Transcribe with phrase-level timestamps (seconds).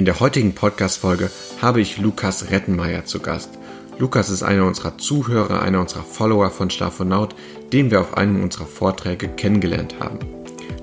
[0.00, 1.30] In der heutigen Podcast-Folge
[1.60, 3.50] habe ich Lukas Rettenmeier zu Gast.
[3.98, 7.34] Lukas ist einer unserer Zuhörer, einer unserer Follower von Schlafonaut,
[7.70, 10.18] den wir auf einem unserer Vorträge kennengelernt haben.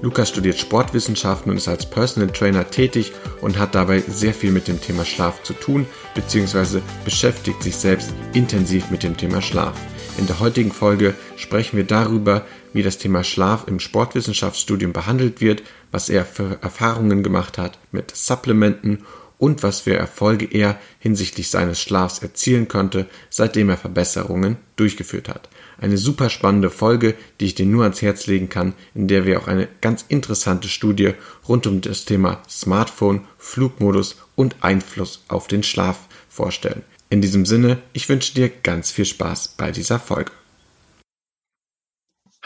[0.04, 3.12] Lukas studiert Sportwissenschaften und ist als Personal Trainer tätig
[3.42, 8.14] und hat dabei sehr viel mit dem Thema Schlaf zu tun, beziehungsweise beschäftigt sich selbst
[8.34, 9.74] intensiv mit dem Thema Schlaf.
[10.20, 12.46] In der heutigen Folge sprechen wir darüber,
[12.78, 18.16] wie das Thema Schlaf im Sportwissenschaftsstudium behandelt wird, was er für Erfahrungen gemacht hat mit
[18.16, 19.00] Supplementen
[19.40, 25.50] und was für Erfolge er hinsichtlich seines Schlafs erzielen konnte, seitdem er Verbesserungen durchgeführt hat.
[25.80, 29.40] Eine super spannende Folge, die ich dir nur ans Herz legen kann, in der wir
[29.40, 31.14] auch eine ganz interessante Studie
[31.48, 36.84] rund um das Thema Smartphone, Flugmodus und Einfluss auf den Schlaf vorstellen.
[37.10, 40.32] In diesem Sinne, ich wünsche dir ganz viel Spaß bei dieser Folge.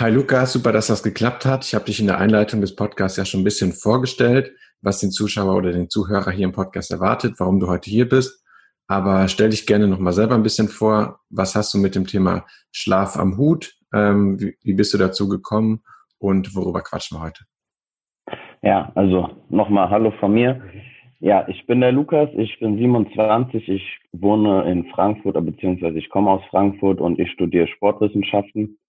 [0.02, 1.64] Hi Lukas, super, dass das geklappt hat.
[1.64, 4.52] Ich habe dich in der Einleitung des Podcasts ja schon ein bisschen vorgestellt,
[4.82, 8.44] was den Zuschauer oder den Zuhörer hier im Podcast erwartet, warum du heute hier bist.
[8.88, 11.20] Aber stell dich gerne nochmal selber ein bisschen vor.
[11.30, 13.76] Was hast du mit dem Thema Schlaf am Hut?
[13.94, 15.84] Ähm, wie, wie bist du dazu gekommen
[16.18, 17.44] und worüber quatschen wir heute?
[18.64, 20.64] Ja, also nochmal Hallo von mir.
[21.20, 26.32] Ja, ich bin der Lukas, ich bin 27, ich wohne in Frankfurt, beziehungsweise ich komme
[26.32, 28.80] aus Frankfurt und ich studiere Sportwissenschaften.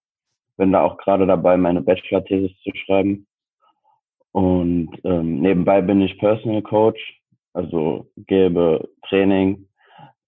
[0.56, 3.26] Bin da auch gerade dabei, meine Bachelor-Thesis zu schreiben.
[4.32, 7.20] Und ähm, nebenbei bin ich Personal Coach,
[7.52, 9.68] also gebe Training,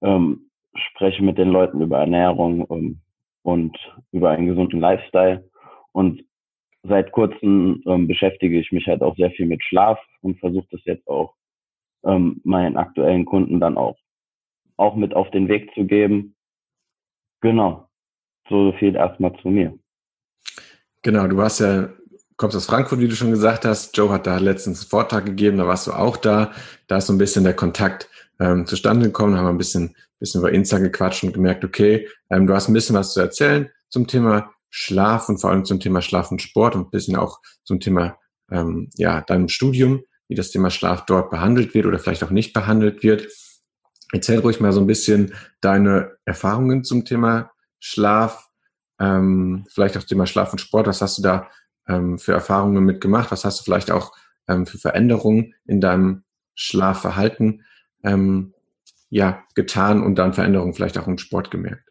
[0.02, 3.00] ähm, spreche mit den Leuten über Ernährung ähm,
[3.42, 3.76] und
[4.12, 5.48] über einen gesunden Lifestyle.
[5.92, 6.22] Und
[6.82, 10.84] seit kurzem ähm, beschäftige ich mich halt auch sehr viel mit Schlaf und versuche das
[10.84, 11.34] jetzt auch
[12.04, 13.96] ähm, meinen aktuellen Kunden dann auch,
[14.76, 16.36] auch mit auf den Weg zu geben.
[17.40, 17.88] Genau.
[18.48, 19.78] So viel erstmal zu mir.
[21.04, 21.90] Genau, du hast ja,
[22.38, 23.94] kommst aus Frankfurt, wie du schon gesagt hast.
[23.94, 26.52] Joe hat da letztens einen Vortrag gegeben, da warst du auch da.
[26.86, 28.08] Da ist so ein bisschen der Kontakt
[28.40, 32.46] ähm, zustande gekommen, haben wir ein bisschen, bisschen über Insta gequatscht und gemerkt, okay, ähm,
[32.46, 36.00] du hast ein bisschen was zu erzählen zum Thema Schlaf und vor allem zum Thema
[36.00, 38.16] Schlaf und Sport und ein bisschen auch zum Thema
[38.50, 42.54] ähm, ja, deinem Studium, wie das Thema Schlaf dort behandelt wird oder vielleicht auch nicht
[42.54, 43.28] behandelt wird.
[44.10, 48.43] Erzähl ruhig mal so ein bisschen deine Erfahrungen zum Thema Schlaf,
[49.04, 50.86] ähm, vielleicht auch Thema Schlaf und Sport.
[50.86, 51.48] Was hast du da
[51.88, 53.30] ähm, für Erfahrungen mitgemacht?
[53.30, 54.12] Was hast du vielleicht auch
[54.48, 57.64] ähm, für Veränderungen in deinem Schlafverhalten
[58.04, 58.54] ähm,
[59.10, 61.88] ja, getan und dann Veränderungen vielleicht auch im Sport gemerkt?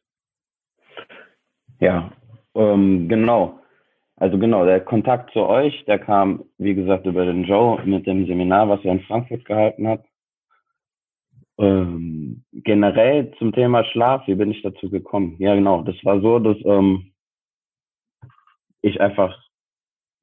[1.79, 2.11] Ja,
[2.55, 3.59] ähm, genau.
[4.15, 8.25] Also genau, der Kontakt zu euch, der kam, wie gesagt, über den Joe mit dem
[8.25, 10.05] Seminar, was er in Frankfurt gehalten hat.
[11.59, 15.35] Ähm, generell zum Thema Schlaf, wie bin ich dazu gekommen?
[15.39, 17.11] Ja, genau, das war so, dass ähm,
[18.81, 19.37] ich einfach,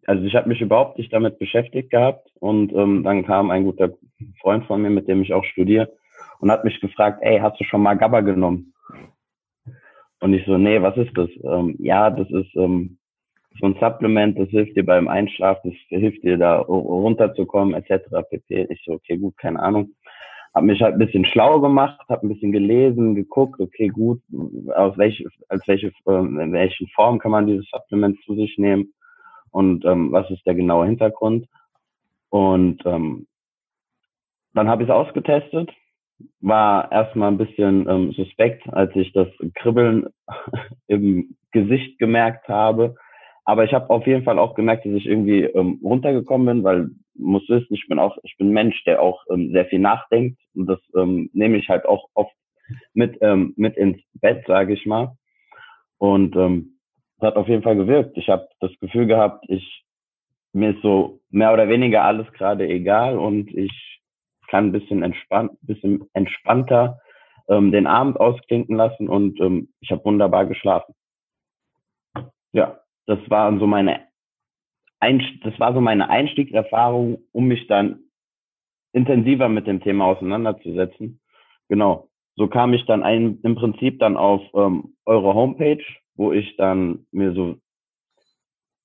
[0.06, 3.94] also ich habe mich überhaupt nicht damit beschäftigt gehabt und ähm, dann kam ein guter
[4.40, 5.92] Freund von mir, mit dem ich auch studiere,
[6.40, 8.74] und hat mich gefragt, ey, hast du schon mal GABA genommen?
[10.20, 11.30] Und ich so, nee, was ist das?
[11.44, 12.98] Ähm, ja, das ist ähm,
[13.58, 18.08] so ein Supplement, das hilft dir beim Einschlafen, das hilft dir da runterzukommen, etc.
[18.28, 18.66] pp.
[18.70, 19.90] Ich so, okay, gut, keine Ahnung.
[20.60, 24.20] Hab mich halt ein bisschen schlau gemacht, hab ein bisschen gelesen, geguckt, okay, gut,
[24.76, 28.92] aus welche, als welche, ähm, in welchen Form kann man dieses Supplement zu sich nehmen
[29.52, 31.46] und ähm, was ist der genaue Hintergrund.
[32.28, 33.26] Und ähm,
[34.52, 35.70] dann habe ich es ausgetestet,
[36.42, 40.08] war erstmal ein bisschen ähm, suspekt, als ich das Kribbeln
[40.88, 42.96] im Gesicht gemerkt habe.
[43.46, 46.90] Aber ich habe auf jeden Fall auch gemerkt, dass ich irgendwie ähm, runtergekommen bin, weil
[47.20, 50.66] muss wissen, ich bin auch, ich bin Mensch, der auch ähm, sehr viel nachdenkt und
[50.66, 52.34] das ähm, nehme ich halt auch oft
[52.94, 55.16] mit ähm, mit ins Bett, sage ich mal.
[55.98, 56.78] Und ähm,
[57.18, 58.16] das hat auf jeden Fall gewirkt.
[58.16, 59.84] Ich habe das Gefühl gehabt, ich
[60.52, 64.00] mir ist so mehr oder weniger alles gerade egal und ich
[64.48, 67.00] kann ein bisschen entspannt, bisschen entspannter
[67.48, 70.94] ähm, den Abend ausklinken lassen und ähm, ich habe wunderbar geschlafen.
[72.52, 74.09] Ja, das waren so meine
[75.00, 78.00] Einst das war so meine Einstiegserfahrung, um mich dann
[78.92, 81.20] intensiver mit dem Thema auseinanderzusetzen.
[81.68, 82.08] Genau.
[82.36, 85.84] So kam ich dann ein, im Prinzip dann auf ähm, eure Homepage,
[86.14, 87.56] wo ich dann mir so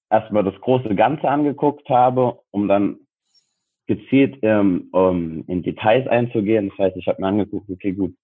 [0.10, 3.00] erstmal das große Ganze angeguckt habe, um dann
[3.88, 6.70] gezielt ähm, um, in Details einzugehen.
[6.70, 8.16] Das heißt, ich habe mir angeguckt, okay, gut,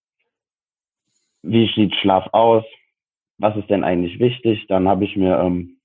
[1.44, 2.64] wie sieht Schlaf aus?
[3.38, 4.66] Was ist denn eigentlich wichtig?
[4.68, 5.81] Dann habe ich mir ähm,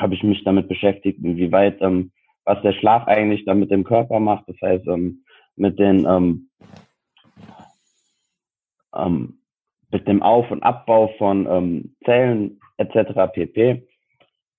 [0.00, 2.10] habe ich mich damit beschäftigt, inwieweit ähm,
[2.44, 4.48] was der Schlaf eigentlich dann mit dem Körper macht.
[4.48, 5.24] Das heißt, ähm,
[5.56, 6.50] mit den ähm,
[8.94, 9.40] ähm,
[9.90, 13.32] mit dem Auf- und Abbau von ähm, Zellen etc.
[13.32, 13.86] pp.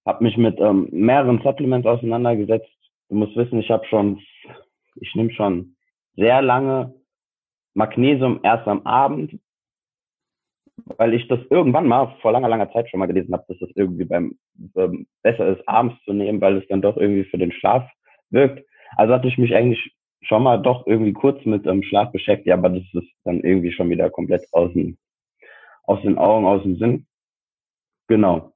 [0.06, 2.70] Habe mich mit ähm, mehreren Supplements auseinandergesetzt.
[3.10, 4.20] Du musst wissen, ich habe schon,
[4.96, 5.76] ich nehme schon
[6.16, 6.94] sehr lange
[7.74, 9.40] Magnesium erst am Abend,
[10.98, 13.69] weil ich das irgendwann mal vor langer, langer Zeit schon mal gelesen habe, dass das
[13.75, 14.38] irgendwie beim
[14.75, 17.89] ähm, besser ist, abends zu nehmen, weil es dann doch irgendwie für den Schlaf
[18.30, 18.66] wirkt.
[18.98, 22.69] Also hatte ich mich eigentlich schon mal doch irgendwie kurz mit ähm, Schlaf beschäftigt, aber
[22.69, 24.98] das ist dann irgendwie schon wieder komplett aus, den,
[25.83, 27.07] aus den Augen, aus dem Sinn.
[28.07, 28.54] Genau.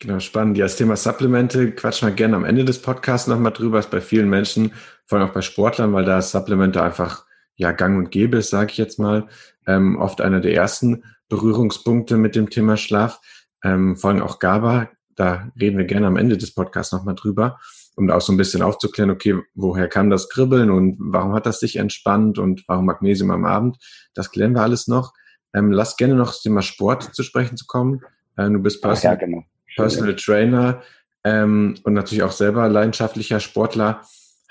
[0.00, 0.58] Genau, spannend.
[0.58, 3.78] Ja, das Thema Supplemente quatschen wir gerne am Ende des Podcasts nochmal drüber.
[3.78, 4.72] Ist bei vielen Menschen,
[5.06, 7.24] vor allem auch bei Sportlern, weil da Supplemente einfach
[7.56, 9.28] ja gang und gäbe ist, sage ich jetzt mal,
[9.66, 13.20] ähm, oft einer der ersten Berührungspunkte mit dem Thema Schlaf.
[13.62, 17.58] Ähm, vor allem auch GABA, da reden wir gerne am Ende des Podcasts nochmal drüber,
[17.96, 21.60] um auch so ein bisschen aufzuklären, okay, woher kam das Kribbeln und warum hat das
[21.60, 23.78] dich entspannt und warum Magnesium am Abend?
[24.14, 25.12] Das klären wir alles noch.
[25.54, 28.00] Ähm, lass gerne noch das Thema Sport zu sprechen zu kommen.
[28.36, 29.44] Äh, du bist Personal, ja, genau.
[29.76, 30.82] Personal Trainer
[31.22, 34.02] ähm, und natürlich auch selber leidenschaftlicher Sportler.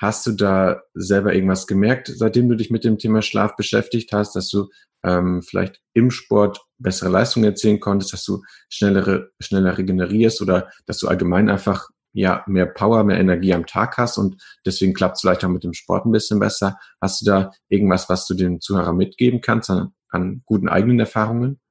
[0.03, 4.35] Hast du da selber irgendwas gemerkt, seitdem du dich mit dem Thema Schlaf beschäftigt hast,
[4.35, 4.67] dass du
[5.01, 10.97] ähm, vielleicht im Sport bessere Leistungen erzielen konntest, dass du schnellere, schneller regenerierst oder dass
[10.97, 15.21] du allgemein einfach ja mehr Power, mehr Energie am Tag hast und deswegen klappt es
[15.21, 16.77] vielleicht auch mit dem Sport ein bisschen besser.
[16.99, 21.61] Hast du da irgendwas, was du den Zuhörern mitgeben kannst an, an guten eigenen Erfahrungen?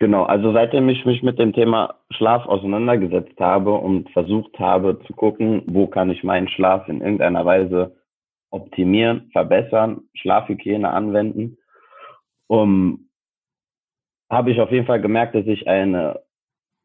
[0.00, 5.12] Genau, also seitdem ich mich mit dem Thema Schlaf auseinandergesetzt habe und versucht habe zu
[5.12, 7.96] gucken, wo kann ich meinen Schlaf in irgendeiner Weise
[8.50, 11.58] optimieren, verbessern, Schlafhygiene anwenden,
[12.46, 13.10] um,
[14.30, 16.20] habe ich auf jeden Fall gemerkt, dass ich eine,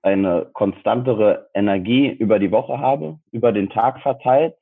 [0.01, 4.55] eine konstantere Energie über die Woche habe, über den Tag verteilt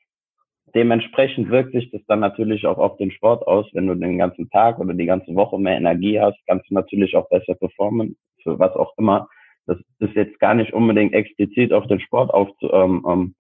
[0.76, 3.68] dementsprechend wirkt sich das dann natürlich auch auf den Sport aus.
[3.74, 7.16] Wenn du den ganzen Tag oder die ganze Woche mehr Energie hast, kannst du natürlich
[7.16, 9.28] auch besser performen, für was auch immer.
[9.66, 13.36] Das ist jetzt gar nicht unbedingt explizit auf den Sport auf zu, ähm, ähm,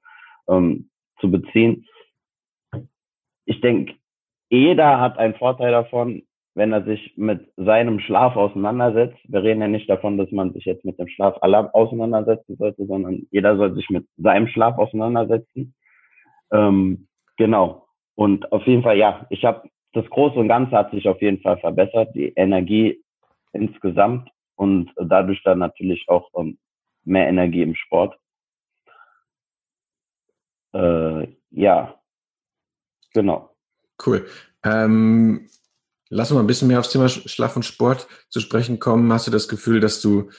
[0.47, 0.89] ähm,
[1.19, 1.85] zu beziehen.
[3.45, 3.95] Ich denke,
[4.49, 9.17] jeder hat einen Vorteil davon, wenn er sich mit seinem Schlaf auseinandersetzt.
[9.27, 12.85] Wir reden ja nicht davon, dass man sich jetzt mit dem Schlaf aller auseinandersetzen sollte,
[12.85, 15.73] sondern jeder soll sich mit seinem Schlaf auseinandersetzen.
[16.51, 17.07] Ähm,
[17.41, 17.87] Genau.
[18.13, 21.41] Und auf jeden Fall, ja, ich habe das Große und Ganze hat sich auf jeden
[21.41, 23.03] Fall verbessert, die Energie
[23.51, 26.57] insgesamt und dadurch dann natürlich auch ähm,
[27.03, 28.17] mehr Energie im Sport.
[30.73, 31.99] Äh, ja,
[33.13, 33.55] genau.
[34.05, 34.25] Cool.
[34.63, 35.49] Ähm,
[36.09, 39.11] lass uns mal ein bisschen mehr aufs Thema Schlaf und Sport zu sprechen kommen.
[39.11, 40.29] Hast du das Gefühl, dass du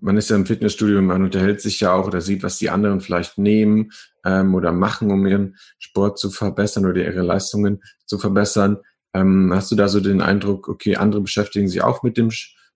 [0.00, 3.00] man ist ja im Fitnessstudio, man unterhält sich ja auch oder sieht, was die anderen
[3.00, 3.90] vielleicht nehmen
[4.24, 8.78] ähm, oder machen, um ihren Sport zu verbessern oder ihre Leistungen zu verbessern.
[9.14, 12.30] Ähm, hast du da so den Eindruck, okay, andere beschäftigen sich auch mit dem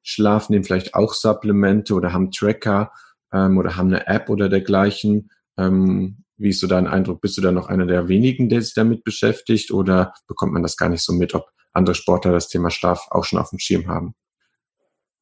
[0.05, 2.93] Schlaf, nehmen vielleicht auch Supplemente oder haben Tracker
[3.33, 5.31] ähm, oder haben eine App oder dergleichen?
[5.59, 7.21] Ähm, wie ist so dein Eindruck?
[7.21, 10.77] Bist du da noch einer der wenigen, der sich damit beschäftigt oder bekommt man das
[10.77, 13.89] gar nicht so mit, ob andere Sportler das Thema Schlaf auch schon auf dem Schirm
[13.89, 14.15] haben?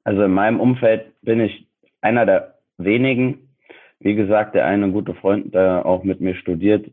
[0.04, 1.68] Also in meinem Umfeld bin ich
[2.00, 3.56] einer der wenigen.
[4.00, 6.90] Wie gesagt, der eine gute Freund, der auch mit mir studiert,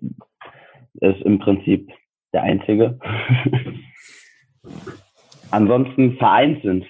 [1.01, 1.89] ist im Prinzip
[2.33, 3.00] der einzige.
[5.51, 6.86] Ansonsten vereinzelt,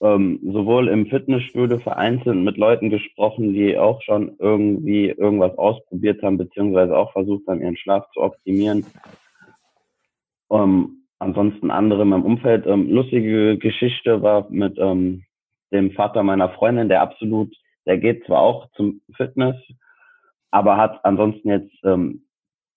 [0.00, 6.38] ähm, sowohl im Fitnessstudio vereinzelt mit Leuten gesprochen, die auch schon irgendwie irgendwas ausprobiert haben,
[6.38, 8.84] beziehungsweise auch versucht haben, ihren Schlaf zu optimieren.
[10.50, 12.66] Ähm, ansonsten andere in meinem Umfeld.
[12.66, 15.24] Ähm, lustige Geschichte war mit ähm,
[15.72, 17.54] dem Vater meiner Freundin, der absolut,
[17.86, 19.56] der geht zwar auch zum Fitness,
[20.50, 22.26] aber hat ansonsten jetzt ähm,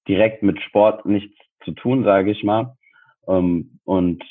[0.07, 1.35] direkt mit Sport nichts
[1.65, 2.77] zu tun, sage ich mal.
[3.27, 4.23] Ähm, und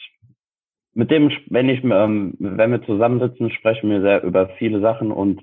[0.95, 5.43] mit dem, wenn ich, ähm, wenn wir zusammensitzen, sprechen wir sehr über viele Sachen und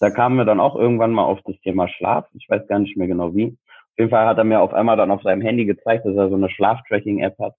[0.00, 2.26] da kamen wir dann auch irgendwann mal auf das Thema Schlaf.
[2.34, 3.46] Ich weiß gar nicht mehr genau wie.
[3.46, 6.28] Auf jeden Fall hat er mir auf einmal dann auf seinem Handy gezeigt, dass er
[6.28, 7.54] so eine Schlaftracking-App hat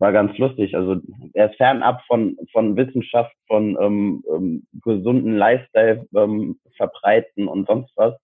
[0.00, 0.74] war ganz lustig.
[0.74, 0.96] Also
[1.34, 7.92] er ist fernab von, von Wissenschaft, von ähm, ähm, gesunden Lifestyle ähm, verbreiten und sonst
[7.96, 8.14] was.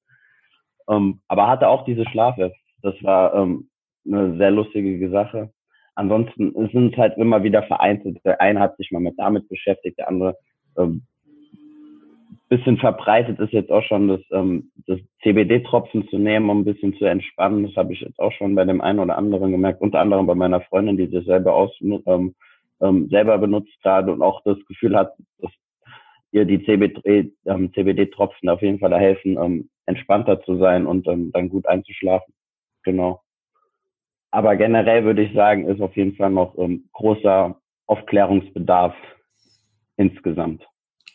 [0.89, 2.53] Ähm, aber hatte auch diese Schlafe.
[2.83, 3.69] Das war ähm,
[4.07, 5.51] eine sehr lustige Sache.
[5.97, 8.19] Ansonsten sind es halt immer wieder vereinzelt.
[8.25, 10.37] Der eine hat sich mal mit damit beschäftigt, der andere
[10.77, 11.03] ähm,
[12.49, 16.95] bisschen verbreitet ist jetzt auch schon das, ähm, das CBD-Tropfen zu nehmen, um ein bisschen
[16.95, 17.65] zu entspannen.
[17.65, 20.35] Das habe ich jetzt auch schon bei dem einen oder anderen gemerkt, unter anderem bei
[20.35, 22.35] meiner Freundin, die das selber aus, ähm,
[22.81, 25.51] ähm, selber benutzt gerade und auch das Gefühl hat, dass
[26.31, 31.09] ihr die CBD, ähm, CBD-Tropfen auf jeden Fall da helfen, ähm, entspannter zu sein und
[31.09, 32.33] ähm, dann gut einzuschlafen.
[32.85, 33.23] Genau.
[34.37, 38.95] Aber generell würde ich sagen, ist auf jeden Fall noch ähm, großer Aufklärungsbedarf
[39.97, 40.63] insgesamt.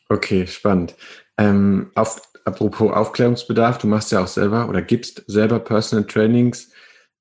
[0.10, 0.96] Okay, spannend.
[1.38, 6.74] Ähm, auf, apropos Aufklärungsbedarf, du machst ja auch selber oder gibst selber Personal Trainings,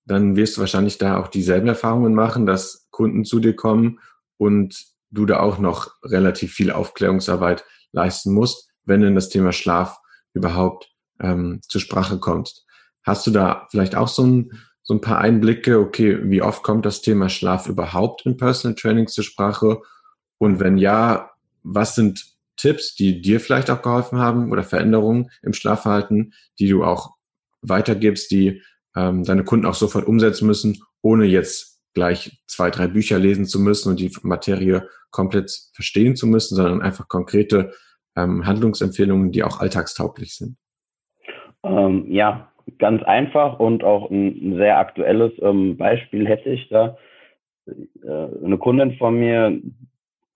[0.07, 4.01] dann wirst du wahrscheinlich da auch dieselben Erfahrungen machen, dass Kunden zu dir kommen
[4.39, 10.01] und du da auch noch relativ viel Aufklärungsarbeit leisten musst, wenn denn das Thema Schlaf
[10.33, 10.91] überhaupt
[11.21, 12.65] ähm, zur Sprache kommt.
[13.03, 14.53] Hast du da vielleicht auch so ein,
[14.91, 19.07] so ein paar Einblicke, okay, wie oft kommt das Thema Schlaf überhaupt in Personal Training
[19.07, 19.83] zur Sprache?
[20.39, 21.31] Und wenn ja,
[21.63, 26.83] was sind Tipps, die dir vielleicht auch geholfen haben oder Veränderungen im Schlafverhalten, die du
[26.83, 27.15] auch
[27.63, 28.63] weitergibst, die
[28.97, 33.61] ähm, deine Kunden auch sofort umsetzen müssen, ohne jetzt gleich zwei, drei Bücher lesen zu
[33.61, 37.75] müssen und die Materie komplett verstehen zu müssen, sondern einfach konkrete
[38.17, 40.57] ähm, Handlungsempfehlungen, die auch alltagstauglich sind?
[41.63, 46.97] Ähm, ja, ganz einfach und auch ein sehr aktuelles ähm, Beispiel hätte ich da.
[47.67, 49.61] Äh, eine Kundin von mir,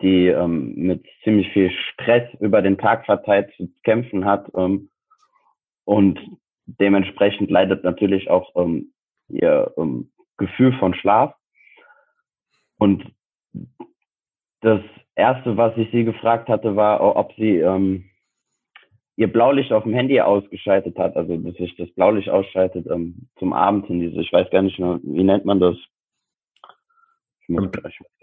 [0.02, 4.90] die ähm, mit ziemlich viel Stress über den Tag verteilt zu kämpfen hat ähm,
[5.84, 6.18] und
[6.66, 8.92] dementsprechend leidet natürlich auch ähm,
[9.28, 11.34] ihr ähm, Gefühl von Schlaf.
[12.78, 13.04] Und
[14.60, 14.80] das
[15.14, 18.04] erste, was ich sie gefragt hatte, war, ob sie ähm,
[19.16, 23.52] ihr Blaulicht auf dem Handy ausgeschaltet hat, also dass sich das Blaulicht ausschaltet ähm, zum
[23.52, 24.00] Abend hin.
[24.00, 25.76] Diese, ich weiß gar nicht mehr, wie nennt man das?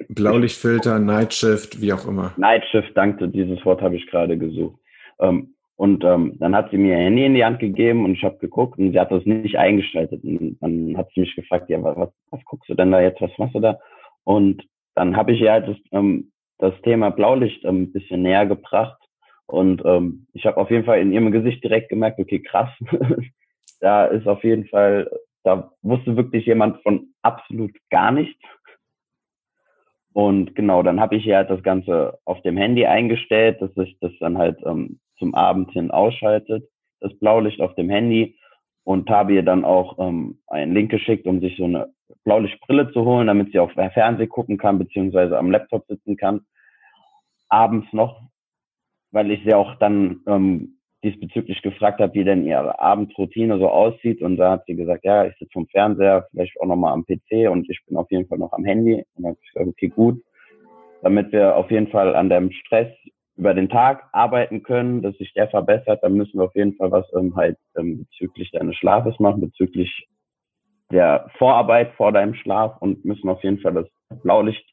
[0.09, 2.33] Blaulichtfilter, Nightshift, wie auch immer.
[2.37, 4.79] Nightshift, danke, dieses Wort habe ich gerade gesucht.
[5.19, 8.23] Ähm, und ähm, dann hat sie mir ihr Handy in die Hand gegeben und ich
[8.23, 10.23] habe geguckt und sie hat das nicht eingeschaltet.
[10.23, 13.35] Und dann hat sie mich gefragt, ja, was, was guckst du denn da jetzt, was
[13.37, 13.79] machst du da?
[14.23, 18.45] Und dann habe ich ihr halt das, ähm, das Thema Blaulicht ähm, ein bisschen näher
[18.45, 19.00] gebracht.
[19.51, 22.69] Und ähm, ich habe auf jeden Fall in ihrem Gesicht direkt gemerkt, okay, krass,
[23.81, 25.11] da ist auf jeden Fall,
[25.43, 28.41] da wusste wirklich jemand von absolut gar nichts.
[30.13, 33.97] Und genau, dann habe ich ihr halt das Ganze auf dem Handy eingestellt, dass sich
[33.99, 36.69] das dann halt ähm, zum Abend hin ausschaltet,
[37.01, 38.37] das Blaulicht auf dem Handy
[38.85, 41.93] und habe ihr dann auch ähm, einen Link geschickt, um sich so eine
[42.23, 46.41] Blaulichtbrille zu holen, damit sie auf Fernsehen gucken kann, beziehungsweise am Laptop sitzen kann.
[47.49, 48.21] Abends noch,
[49.11, 54.21] weil ich sie auch dann ähm, diesbezüglich gefragt habe, wie denn ihre Abendroutine so aussieht.
[54.21, 57.49] Und da hat sie gesagt, ja, ich sitze vom Fernseher, vielleicht auch nochmal am PC
[57.49, 59.03] und ich bin auf jeden Fall noch am Handy.
[59.15, 60.21] Und dann habe ich gesagt, okay, gut.
[61.01, 62.89] Damit wir auf jeden Fall an dem Stress
[63.35, 66.91] über den Tag arbeiten können, dass sich der verbessert, dann müssen wir auf jeden Fall
[66.91, 70.07] was ähm, halt ähm, bezüglich deines Schlafes machen, bezüglich
[70.91, 73.87] der Vorarbeit vor deinem Schlaf und müssen auf jeden Fall das
[74.21, 74.65] Blaulicht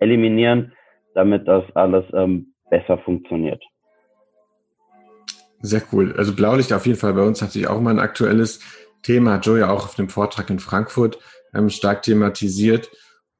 [0.00, 0.72] eliminieren,
[1.14, 3.62] damit das alles ähm, besser funktioniert.
[5.60, 6.14] Sehr cool.
[6.18, 8.60] Also Blaulicht auf jeden Fall bei uns hat sich auch mal ein aktuelles
[9.02, 11.18] Thema, hat Joe ja auch auf dem Vortrag in Frankfurt
[11.54, 12.90] ähm, stark thematisiert.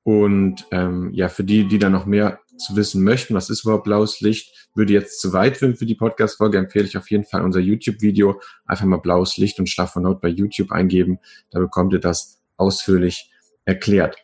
[0.04, 3.84] Und ähm, ja, für die, die da noch mehr zu wissen möchten, was ist überhaupt
[3.84, 7.42] blaues Licht, würde jetzt zu weit werden für die Podcast-Folge, empfehle ich auf jeden Fall
[7.42, 8.40] unser YouTube-Video.
[8.66, 11.18] Einfach mal blaues Licht und Schlaf von Not bei YouTube eingeben.
[11.50, 13.32] Da bekommt ihr das ausführlich
[13.64, 14.16] erklärt.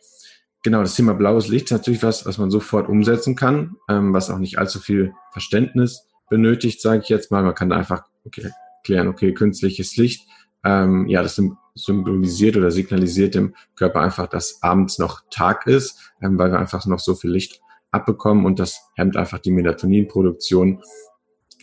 [0.63, 4.29] Genau, das Thema blaues Licht ist natürlich was, was man sofort umsetzen kann, ähm, was
[4.29, 7.43] auch nicht allzu viel Verständnis benötigt, sage ich jetzt mal.
[7.43, 8.51] Man kann einfach okay,
[8.83, 10.27] klären, okay, künstliches Licht.
[10.63, 11.41] Ähm, ja, das
[11.73, 16.85] symbolisiert oder signalisiert dem Körper einfach, dass abends noch Tag ist, ähm, weil wir einfach
[16.85, 20.83] noch so viel Licht abbekommen und das hemmt einfach die Melatoninproduktion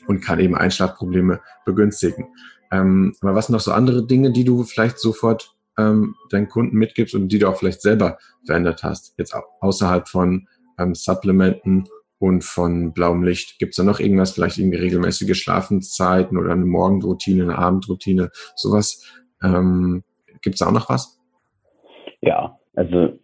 [0.08, 2.28] und kann eben Einschlafprobleme begünstigen.
[2.70, 7.14] Ähm, aber was noch so andere Dinge, die du vielleicht sofort ähm, deinen Kunden mitgibst
[7.14, 11.84] und die du auch vielleicht selber verändert hast, jetzt außerhalb von ähm, Supplementen
[12.18, 13.58] und von blauem Licht?
[13.58, 19.04] Gibt es da noch irgendwas, vielleicht irgendwie regelmäßige Schlafenszeiten oder eine Morgenroutine, eine Abendroutine, sowas?
[19.42, 20.02] Ähm,
[20.42, 21.20] Gibt es auch noch was?
[22.20, 23.18] Ja, also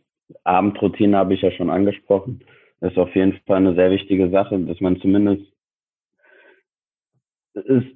[0.45, 2.45] Abendroutine habe ich ja schon angesprochen
[2.85, 5.45] ist auf jeden Fall eine sehr wichtige Sache, dass man zumindest
[7.55, 7.87] ist,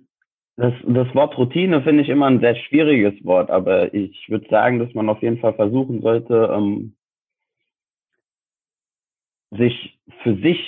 [0.59, 4.81] das, das Wort Routine finde ich immer ein sehr schwieriges Wort, aber ich würde sagen,
[4.81, 6.97] dass man auf jeden Fall versuchen sollte, ähm,
[9.53, 10.59] sich für sich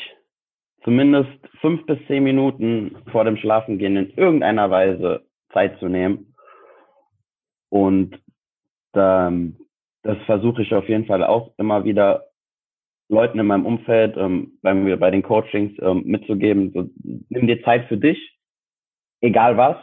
[0.84, 1.30] zumindest
[1.60, 6.34] fünf bis zehn Minuten vor dem Schlafengehen in irgendeiner Weise Zeit zu nehmen.
[7.68, 8.16] Und
[8.94, 9.56] ähm,
[10.04, 12.26] das versuche ich auf jeden Fall auch immer wieder
[13.08, 16.88] Leuten in meinem Umfeld, ähm, bei, bei den Coachings ähm, mitzugeben, so,
[17.28, 18.39] nimm dir Zeit für dich,
[19.20, 19.76] egal was.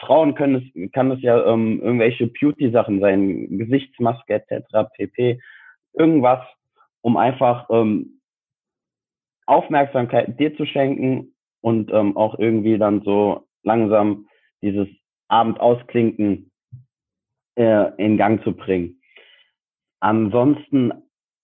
[0.00, 5.40] Frauen können es, kann es ja ähm, irgendwelche Beauty-Sachen sein, Gesichtsmaske etc., pp.
[5.94, 6.40] Irgendwas,
[7.00, 8.20] um einfach ähm,
[9.46, 14.26] Aufmerksamkeit dir zu schenken und ähm, auch irgendwie dann so langsam
[14.62, 14.88] dieses
[15.28, 16.50] Abend ausklinken
[17.56, 19.00] äh, in Gang zu bringen.
[20.00, 20.92] Ansonsten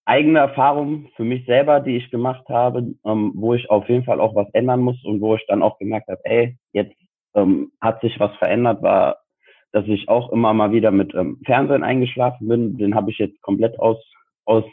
[0.04, 4.20] eigene Erfahrung für mich selber, die ich gemacht habe, ähm, wo ich auf jeden Fall
[4.20, 6.96] auch was ändern muss und wo ich dann auch gemerkt habe, ey, jetzt
[7.34, 9.18] ähm, hat sich was verändert, war,
[9.72, 12.76] dass ich auch immer mal wieder mit ähm, Fernsehen eingeschlafen bin.
[12.76, 13.98] Den habe ich jetzt komplett aus
[14.44, 14.64] aus,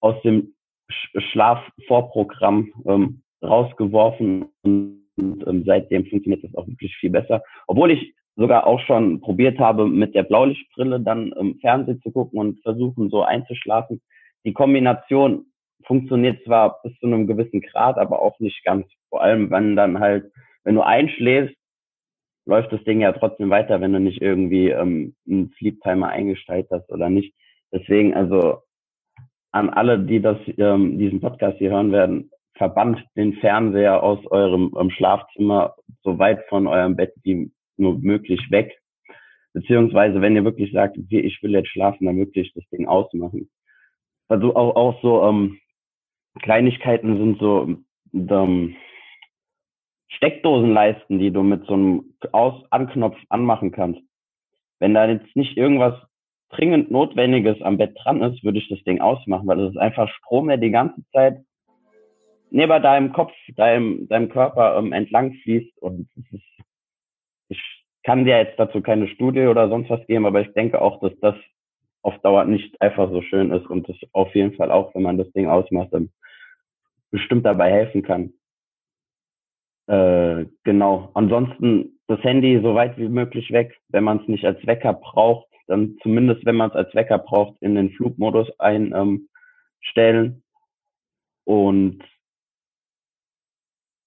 [0.00, 0.54] aus dem
[0.88, 7.42] Schlafvorprogramm ähm, rausgeworfen und, und ähm, seitdem funktioniert das auch wirklich viel besser.
[7.66, 12.38] Obwohl ich sogar auch schon probiert habe, mit der Blaulichtbrille dann im Fernsehen zu gucken
[12.38, 14.00] und versuchen, so einzuschlafen.
[14.46, 15.46] Die Kombination
[15.84, 18.86] funktioniert zwar bis zu einem gewissen Grad, aber auch nicht ganz.
[19.10, 20.30] Vor allem, wenn dann halt,
[20.62, 21.56] wenn du einschläfst,
[22.46, 26.68] läuft das Ding ja trotzdem weiter, wenn du nicht irgendwie ähm, einen Sleep Timer eingestellt
[26.70, 27.34] hast oder nicht.
[27.72, 28.58] Deswegen, also
[29.50, 34.72] an alle, die das, ähm, diesen Podcast hier hören werden, verbannt den Fernseher aus eurem
[34.78, 38.78] ähm, Schlafzimmer so weit von eurem Bett wie nur möglich weg.
[39.52, 43.48] Beziehungsweise, wenn ihr wirklich sagt, okay, ich will jetzt schlafen, dann wirklich das Ding ausmachen.
[44.28, 45.58] Also auch, auch so ähm,
[46.42, 47.76] Kleinigkeiten sind so
[48.12, 48.76] ähm,
[50.08, 54.00] Steckdosenleisten, die du mit so einem Aus Anknopf anmachen kannst.
[54.78, 55.94] Wenn da jetzt nicht irgendwas
[56.50, 60.08] dringend Notwendiges am Bett dran ist, würde ich das Ding ausmachen, weil es ist einfach
[60.08, 61.44] Strom, der die ganze Zeit
[62.50, 65.78] neben deinem Kopf, deinem, deinem Körper ähm, entlang fließt.
[65.82, 66.42] Und ist,
[67.48, 67.60] ich
[68.04, 71.18] kann dir jetzt dazu keine Studie oder sonst was geben, aber ich denke auch, dass
[71.20, 71.34] das
[72.06, 75.18] auf Dauer nicht einfach so schön ist und das auf jeden Fall auch, wenn man
[75.18, 76.10] das Ding ausmacht, dann
[77.10, 78.32] bestimmt dabei helfen kann.
[79.88, 81.10] Äh, genau.
[81.14, 85.48] Ansonsten das Handy so weit wie möglich weg, wenn man es nicht als Wecker braucht,
[85.66, 89.26] dann zumindest, wenn man es als Wecker braucht, in den Flugmodus einstellen.
[89.94, 90.42] Ähm,
[91.44, 92.04] und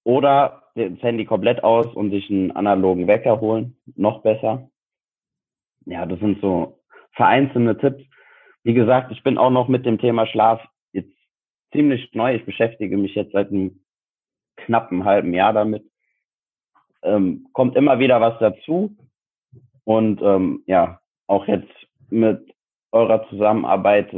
[0.04, 3.76] oder das Handy komplett aus und sich einen analogen Wecker holen.
[3.94, 4.70] Noch besser.
[5.84, 6.79] Ja, das sind so
[7.12, 8.04] vereinzelte Tipps.
[8.62, 10.62] Wie gesagt, ich bin auch noch mit dem Thema Schlaf
[10.92, 11.12] jetzt
[11.72, 12.34] ziemlich neu.
[12.34, 13.80] Ich beschäftige mich jetzt seit einem
[14.56, 15.84] knappen halben Jahr damit.
[17.02, 18.94] Ähm, kommt immer wieder was dazu.
[19.84, 21.72] Und ähm, ja, auch jetzt
[22.10, 22.54] mit
[22.92, 24.14] eurer Zusammenarbeit,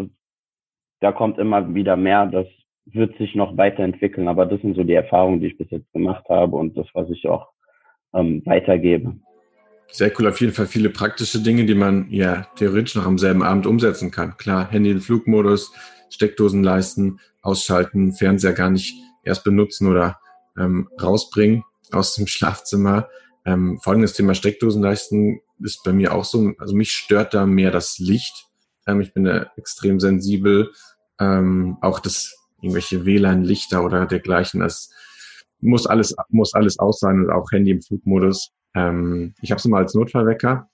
[1.01, 2.27] da kommt immer wieder mehr.
[2.27, 2.47] Das
[2.87, 4.29] wird sich noch weiterentwickeln.
[4.29, 7.09] Aber das sind so die Erfahrungen, die ich bis jetzt gemacht habe und das, was
[7.11, 7.53] ich auch
[8.13, 9.17] ähm, weitergebe.
[9.93, 13.43] Sehr cool, auf jeden Fall viele praktische Dinge, die man ja theoretisch noch am selben
[13.43, 14.39] Abend umsetzen kann.
[14.39, 15.71] Klar, Handy in Flugmodus,
[16.09, 20.19] Steckdosen leisten, ausschalten, Fernseher gar nicht erst benutzen oder
[20.59, 23.09] ähm, rausbringen aus dem Schlafzimmer.
[23.45, 26.53] Ähm, das Thema Steckdosen leisten ist bei mir auch so.
[26.59, 28.47] Also mich stört da mehr das Licht.
[28.87, 30.73] Ähm, ich bin da extrem sensibel.
[31.21, 34.61] Ähm, auch das irgendwelche WLAN-Lichter oder dergleichen.
[34.61, 34.91] Das
[35.61, 38.53] muss alles muss alles aus sein und auch Handy im Flugmodus.
[38.75, 40.69] Ähm, ich habe es immer als Notfallwecker,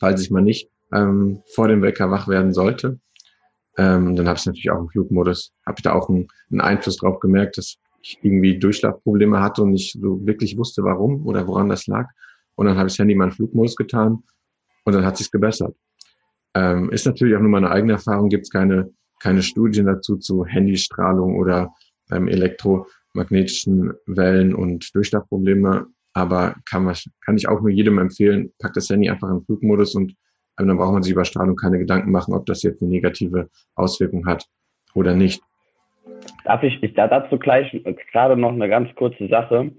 [0.00, 2.98] falls ich mal nicht ähm, vor dem Wecker wach werden sollte.
[3.76, 5.52] Ähm, dann habe ich natürlich auch im Flugmodus.
[5.64, 9.72] Habe ich da auch einen, einen Einfluss drauf gemerkt, dass ich irgendwie Durchschlafprobleme hatte und
[9.72, 12.08] nicht so wirklich wusste, warum oder woran das lag.
[12.56, 14.22] Und dann habe ich das Handy in meinen Flugmodus getan
[14.84, 15.76] und dann hat sich's gebessert.
[16.54, 20.44] Ähm, ist natürlich auch nur meine eigene Erfahrung, gibt es keine, keine Studien dazu zu
[20.44, 21.72] Handystrahlung oder
[22.10, 25.86] ähm, elektromagnetischen Wellen und Durchschlafprobleme.
[26.14, 29.94] Aber kann, man, kann ich auch nur jedem empfehlen, packt das Handy einfach in Flugmodus
[29.94, 30.14] und
[30.58, 33.48] ähm, dann braucht man sich über Strahlung keine Gedanken machen, ob das jetzt eine negative
[33.74, 34.44] Auswirkung hat
[34.94, 35.42] oder nicht.
[36.44, 39.70] Darf ich, ich da dazu gleich äh, gerade noch eine ganz kurze Sache.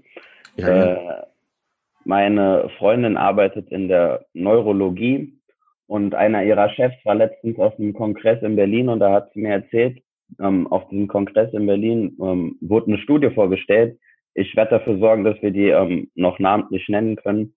[0.56, 0.94] Ja, ja.
[0.94, 1.22] Äh,
[2.04, 5.34] meine Freundin arbeitet in der Neurologie
[5.86, 9.40] und einer ihrer Chefs war letztens auf einem Kongress in Berlin und da hat sie
[9.40, 10.02] mir erzählt,
[10.38, 13.98] ähm, auf diesem Kongress in Berlin ähm, wurde eine Studie vorgestellt.
[14.34, 17.54] Ich werde dafür sorgen, dass wir die ähm, noch namentlich nennen können.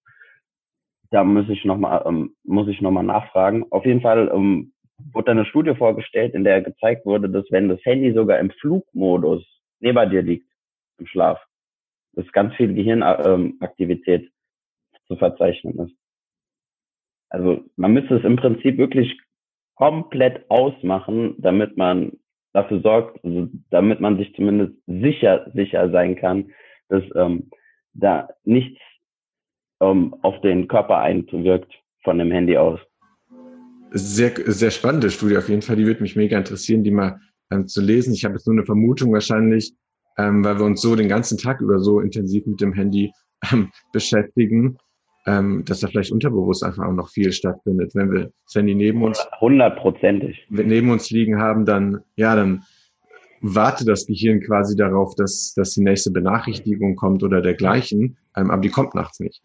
[1.12, 3.66] Da muss ich nochmal ähm, muss ich noch mal nachfragen.
[3.70, 4.74] Auf jeden Fall ähm,
[5.12, 9.44] wurde eine Studie vorgestellt, in der gezeigt wurde, dass wenn das Handy sogar im Flugmodus
[9.80, 10.48] neben dir liegt,
[10.98, 11.40] im Schlaf,
[12.14, 14.32] dass ganz viel Gehirnaktivität
[15.08, 15.96] zu verzeichnen ist.
[17.30, 19.20] Also man müsste es im Prinzip wirklich
[19.76, 22.14] komplett ausmachen, damit man
[22.54, 26.52] dafür sorgt, also damit man sich zumindest sicher sicher sein kann,
[26.94, 27.50] dass ähm,
[27.94, 28.80] da nichts
[29.82, 32.80] ähm, auf den Körper einwirkt von dem Handy aus
[33.94, 35.76] sehr, sehr spannende Studie auf jeden Fall.
[35.76, 37.20] Die würde mich mega interessieren, die mal
[37.52, 38.14] ähm, zu lesen.
[38.14, 39.74] Ich habe jetzt nur eine Vermutung wahrscheinlich,
[40.18, 43.12] ähm, weil wir uns so den ganzen Tag über so intensiv mit dem Handy
[43.52, 44.78] ähm, beschäftigen,
[45.28, 47.94] ähm, dass da vielleicht unterbewusst einfach auch noch viel stattfindet.
[47.94, 52.64] Wenn wir das Handy neben uns hundertprozentig neben uns liegen haben, dann ja, dann
[53.44, 58.62] wartet das Gehirn quasi darauf, dass, dass die nächste Benachrichtigung kommt oder dergleichen, ähm, aber
[58.62, 59.42] die kommt nachts nicht.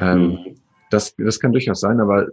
[0.00, 0.54] Ähm, mhm.
[0.90, 2.26] das, das kann durchaus sein, aber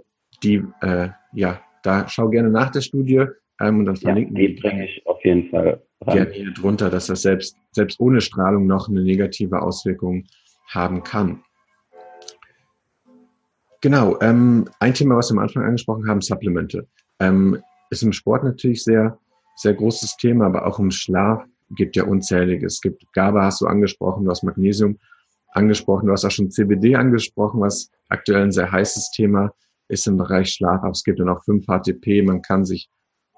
[0.43, 3.25] die, äh, ja, da schau gerne nach der Studie
[3.61, 6.15] ähm, und dann verlinken ja, die bringe ich auf jeden Fall ran.
[6.15, 10.25] gerne hier drunter, dass das selbst, selbst ohne Strahlung noch eine negative Auswirkung
[10.67, 11.43] haben kann.
[13.81, 16.87] Genau, ähm, ein Thema, was wir am Anfang angesprochen haben, Supplemente.
[17.19, 19.19] Ähm, ist im Sport natürlich sehr
[19.55, 22.75] sehr großes Thema, aber auch um Schlaf gibt ja unzähliges.
[22.75, 24.99] Es gibt GABA, hast du angesprochen, du hast Magnesium
[25.53, 29.51] angesprochen, du hast auch schon CBD angesprochen, was aktuell ein sehr heißes Thema
[29.87, 30.81] ist im Bereich Schlaf.
[30.83, 32.89] Aber es gibt dann auch 5-HTP, man kann sich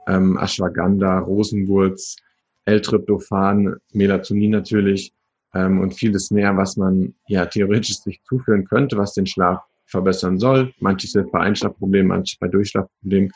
[0.08, 2.18] ähm, Ashwagandha, Rosenwurz,
[2.66, 5.14] L-Tryptophan, Melatonin natürlich
[5.54, 10.38] ähm, und vieles mehr, was man ja theoretisch sich zuführen könnte, was den Schlaf verbessern
[10.38, 10.74] soll.
[10.80, 13.32] Manches hilft bei Einschlafproblemen, manches bei Durchschlafproblemen,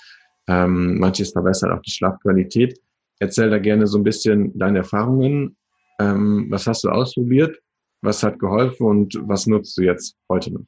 [0.52, 2.78] ähm, manches verbessert auch die Schlafqualität.
[3.20, 5.56] Erzähl da gerne so ein bisschen deine Erfahrungen.
[6.00, 7.58] Ähm, was hast du ausprobiert?
[8.02, 10.66] Was hat geholfen und was nutzt du jetzt heute noch?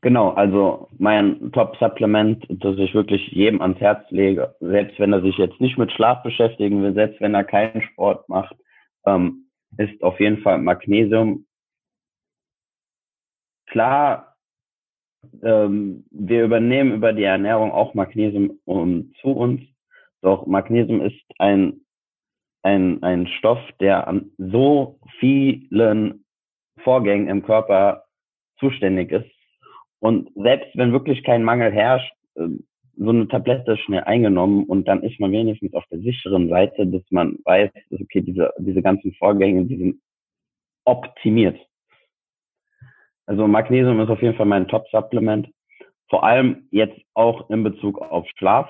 [0.00, 5.36] Genau, also mein Top-Supplement, das ich wirklich jedem ans Herz lege, selbst wenn er sich
[5.38, 8.56] jetzt nicht mit Schlaf beschäftigen will, selbst wenn er keinen Sport macht,
[9.06, 11.46] ähm, ist auf jeden Fall Magnesium.
[13.66, 14.31] Klar,
[15.42, 19.60] ähm, wir übernehmen über die Ernährung auch Magnesium um, zu uns,
[20.20, 21.80] doch Magnesium ist ein,
[22.62, 26.24] ein, ein Stoff, der an so vielen
[26.78, 28.04] Vorgängen im Körper
[28.58, 29.30] zuständig ist,
[30.02, 35.02] und selbst wenn wirklich kein Mangel herrscht, ähm, so eine Tablette schnell eingenommen und dann
[35.04, 39.64] ist man wenigstens auf der sicheren Seite, dass man weiß, okay, diese, diese ganzen Vorgänge,
[39.64, 40.02] die sind
[40.84, 41.56] optimiert.
[43.26, 45.48] Also Magnesium ist auf jeden Fall mein Top-Supplement.
[46.08, 48.68] Vor allem jetzt auch in Bezug auf Schlaf.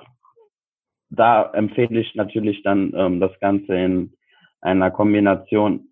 [1.11, 4.15] Da empfehle ich natürlich dann ähm, das Ganze in
[4.61, 5.89] einer Kombination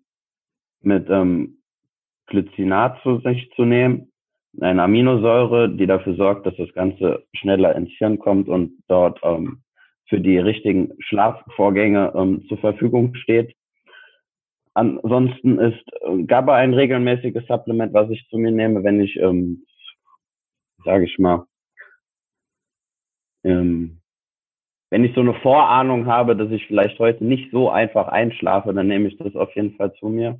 [0.81, 1.61] mit ähm,
[2.27, 4.11] Glycinat zu sich zu nehmen
[4.59, 9.61] eine Aminosäure, die dafür sorgt, dass das Ganze schneller ins Hirn kommt und dort ähm,
[10.07, 13.55] für die richtigen Schlafvorgänge ähm, zur Verfügung steht.
[14.73, 19.65] Ansonsten ist äh, GABA ein regelmäßiges Supplement, was ich zu mir nehme, wenn ich, ähm,
[20.85, 21.45] sage ich mal,
[23.43, 24.01] ähm,
[24.89, 28.87] wenn ich so eine Vorahnung habe, dass ich vielleicht heute nicht so einfach einschlafe, dann
[28.87, 30.39] nehme ich das auf jeden Fall zu mir.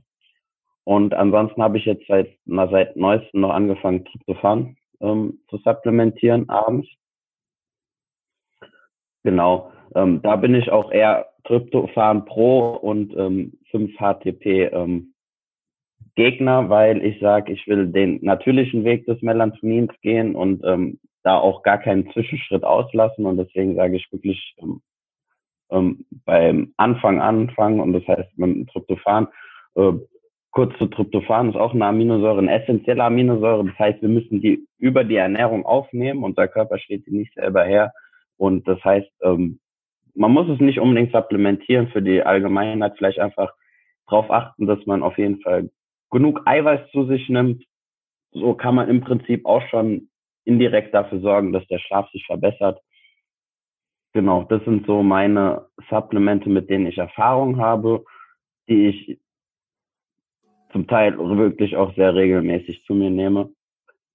[0.84, 6.50] Und ansonsten habe ich jetzt seit, na, seit neuestem noch angefangen, Tryptophan ähm, zu supplementieren
[6.50, 6.88] abends.
[9.24, 9.72] Genau.
[9.96, 15.14] Ähm, da bin ich auch eher Tryptophan Pro und ähm, 5-HTP ähm,
[16.16, 21.38] Gegner, weil ich sage, ich will den natürlichen Weg des Melatonins gehen und ähm, da
[21.38, 23.26] auch gar keinen Zwischenschritt auslassen.
[23.26, 24.82] Und deswegen sage ich wirklich ähm,
[25.70, 29.28] ähm, beim Anfang anfangen und das heißt mit Tryptophan
[29.76, 29.94] äh,
[30.52, 33.64] Kurz zu Tryptophan ist auch eine Aminosäure, eine essentielle Aminosäure.
[33.64, 36.26] Das heißt, wir müssen die über die Ernährung aufnehmen.
[36.26, 37.94] Unser Körper steht die nicht selber her.
[38.42, 39.60] Und das heißt, ähm,
[40.16, 42.98] man muss es nicht unbedingt supplementieren für die Allgemeinheit.
[42.98, 43.54] Vielleicht einfach
[44.08, 45.70] darauf achten, dass man auf jeden Fall
[46.10, 47.64] genug Eiweiß zu sich nimmt.
[48.32, 50.10] So kann man im Prinzip auch schon
[50.44, 52.82] indirekt dafür sorgen, dass der Schlaf sich verbessert.
[54.14, 58.04] Genau, das sind so meine Supplemente, mit denen ich Erfahrung habe,
[58.68, 59.20] die ich
[60.72, 63.52] zum Teil wirklich auch sehr regelmäßig zu mir nehme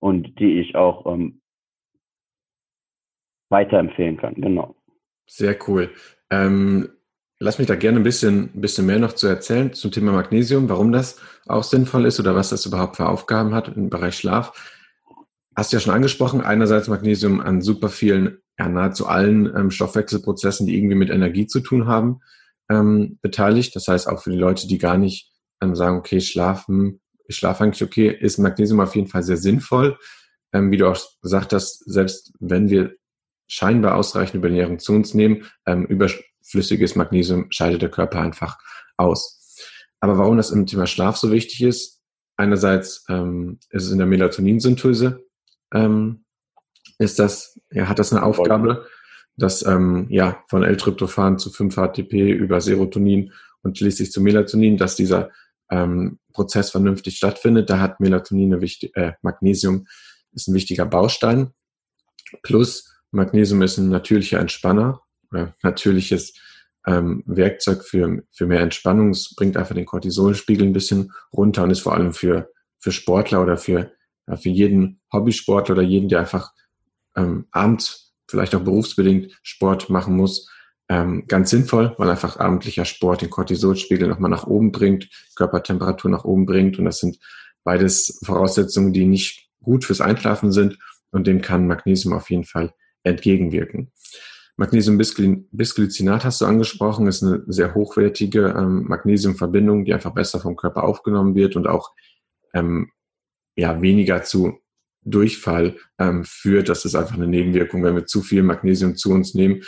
[0.00, 1.42] und die ich auch ähm,
[3.48, 4.34] weiterempfehlen kann.
[4.34, 4.74] Genau.
[5.26, 5.90] Sehr cool.
[6.30, 6.88] Ähm,
[7.38, 10.92] lass mich da gerne ein bisschen, bisschen mehr noch zu erzählen zum Thema Magnesium, warum
[10.92, 14.72] das auch sinnvoll ist oder was das überhaupt für Aufgaben hat im Bereich Schlaf.
[15.54, 20.66] Hast du ja schon angesprochen, einerseits Magnesium an super vielen, ja nahezu allen ähm, Stoffwechselprozessen,
[20.66, 22.20] die irgendwie mit Energie zu tun haben,
[22.70, 23.74] ähm, beteiligt.
[23.76, 25.32] Das heißt auch für die Leute, die gar nicht
[25.62, 29.98] ähm, sagen, okay, schlafen, ich schlafe eigentlich okay, ist Magnesium auf jeden Fall sehr sinnvoll.
[30.52, 32.94] Ähm, wie du auch gesagt hast, selbst wenn wir
[33.46, 38.58] scheinbar ausreichend über die Ernährung zu uns nehmen, ähm, überflüssiges Magnesium scheidet der Körper einfach
[38.96, 39.36] aus.
[40.00, 42.02] Aber warum das im Thema Schlaf so wichtig ist,
[42.36, 45.24] einerseits ähm, ist es in der Melatoninsynthese,
[45.72, 46.24] ähm,
[46.98, 48.86] ist das, ja, hat das eine Aufgabe,
[49.36, 53.32] dass ähm, ja von L-Tryptophan zu 5-HTP über Serotonin
[53.62, 55.30] und schließlich zu Melatonin, dass dieser
[55.70, 57.68] ähm, Prozess vernünftig stattfindet.
[57.68, 59.86] Da hat Melatonin eine wichtig, äh, Magnesium
[60.32, 61.52] ist ein wichtiger Baustein.
[62.42, 65.00] Plus Magnesium ist ein natürlicher Entspanner
[65.32, 66.34] oder natürliches
[66.86, 69.10] ähm, Werkzeug für, für mehr Entspannung.
[69.10, 73.42] Es bringt einfach den Cortisolspiegel ein bisschen runter und ist vor allem für, für Sportler
[73.42, 73.92] oder für,
[74.28, 76.52] ja, für jeden Hobbysportler oder jeden, der einfach
[77.16, 80.50] ähm, abends vielleicht auch berufsbedingt Sport machen muss,
[80.88, 86.24] ähm, ganz sinnvoll, weil einfach abendlicher Sport den Cortisolspiegel nochmal nach oben bringt, Körpertemperatur nach
[86.24, 87.18] oben bringt und das sind
[87.64, 90.78] beides Voraussetzungen, die nicht gut fürs Einschlafen sind
[91.10, 92.72] und dem kann Magnesium auf jeden Fall
[93.06, 93.92] entgegenwirken.
[94.56, 100.84] Magnesium-Bisglycinat hast du angesprochen, ist eine sehr hochwertige ähm, Magnesiumverbindung, die einfach besser vom Körper
[100.84, 101.92] aufgenommen wird und auch
[102.54, 102.90] ähm,
[103.54, 104.58] ja, weniger zu
[105.02, 106.68] Durchfall ähm, führt.
[106.68, 109.62] Das ist einfach eine Nebenwirkung, wenn wir zu viel Magnesium zu uns nehmen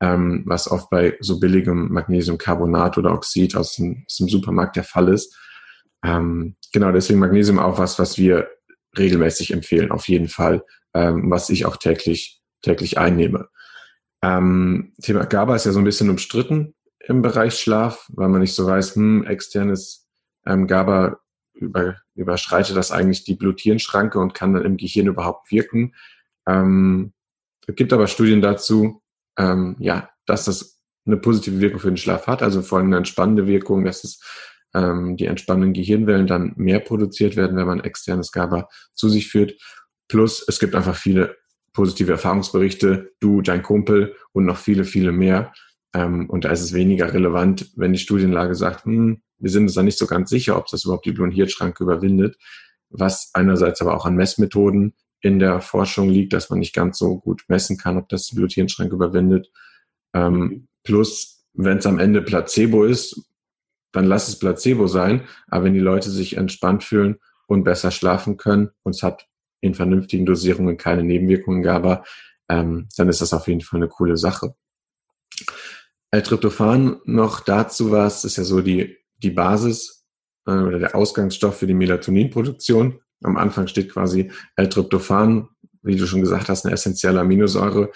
[0.00, 4.84] ähm, was oft bei so billigem Magnesiumcarbonat oder Oxid aus dem, aus dem Supermarkt der
[4.84, 5.36] Fall ist.
[6.02, 8.48] Ähm, genau, deswegen Magnesium auch was, was wir
[8.98, 13.48] regelmäßig empfehlen, auf jeden Fall, ähm, was ich auch täglich, täglich einnehme.
[14.22, 18.54] Ähm, Thema GABA ist ja so ein bisschen umstritten im Bereich Schlaf, weil man nicht
[18.54, 20.08] so weiß, hm, externes
[20.46, 21.18] ähm, GABA
[21.54, 25.94] über, überschreitet das eigentlich die Blut-Hirn-Schranke und kann dann im Gehirn überhaupt wirken.
[26.46, 27.12] Ähm,
[27.66, 29.02] es gibt aber Studien dazu,
[29.38, 32.98] ähm, ja, dass das eine positive Wirkung für den Schlaf hat, also vor allem eine
[32.98, 34.20] entspannende Wirkung, dass es
[34.74, 39.54] ähm, die entspannenden Gehirnwellen dann mehr produziert werden, wenn man externes GABA zu sich führt.
[40.08, 41.36] Plus es gibt einfach viele
[41.80, 45.54] positive Erfahrungsberichte, du, dein Kumpel und noch viele, viele mehr.
[45.94, 49.72] Ähm, und da ist es weniger relevant, wenn die Studienlage sagt, hm, wir sind uns
[49.72, 52.36] da nicht so ganz sicher, ob das überhaupt die Blut-Hirn-Schranke überwindet,
[52.90, 57.18] was einerseits aber auch an Messmethoden in der Forschung liegt, dass man nicht ganz so
[57.18, 59.50] gut messen kann, ob das die Blut-Hirn-Schranke überwindet.
[60.12, 63.22] Ähm, plus, wenn es am Ende Placebo ist,
[63.92, 65.22] dann lass es Placebo sein.
[65.48, 67.16] Aber wenn die Leute sich entspannt fühlen
[67.46, 69.29] und besser schlafen können und es hat
[69.60, 72.06] in vernünftigen Dosierungen keine Nebenwirkungen gab,
[72.48, 74.54] ähm, dann ist das auf jeden Fall eine coole Sache.
[76.10, 80.04] L-Tryptophan noch dazu was, ist ja so die, die Basis
[80.46, 83.00] äh, oder der Ausgangsstoff für die Melatoninproduktion.
[83.22, 85.48] Am Anfang steht quasi L-Tryptophan,
[85.82, 87.92] wie du schon gesagt hast, eine essentielle Aminosäure.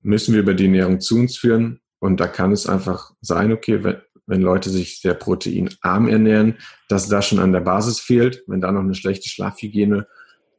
[0.00, 1.80] Müssen wir über die Ernährung zu uns führen.
[2.00, 6.56] Und da kann es einfach sein, okay, wenn, wenn Leute sich sehr proteinarm ernähren,
[6.88, 10.08] dass da schon an der Basis fehlt, wenn da noch eine schlechte Schlafhygiene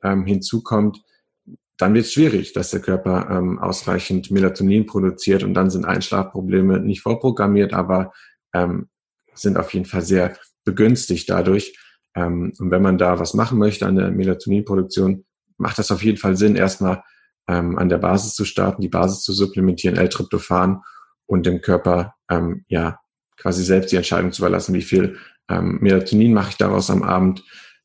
[0.04, 1.02] ähm, hinzukommt,
[1.78, 6.80] dann wird es schwierig, dass der Körper ähm, ausreichend Melatonin produziert und dann sind Einschlafprobleme
[6.80, 8.14] nicht vorprogrammiert, aber
[8.54, 8.90] ähm,
[9.34, 11.78] sind auf jeden Fall sehr begünstigt dadurch.
[12.16, 15.26] Ähm, und wenn man da was machen möchte an der Melatoninproduktion,
[15.58, 17.04] macht das auf jeden Fall Sinn, erstmal
[17.48, 20.82] ähm, an der Basis zu starten, die Basis zu supplementieren, L-Tryptophan
[21.26, 23.00] und dem Körper ähm, ja
[23.38, 25.18] quasi selbst die Entscheidung zu überlassen, wie viel
[25.50, 27.44] ähm, Melatonin mache ich daraus am Abend,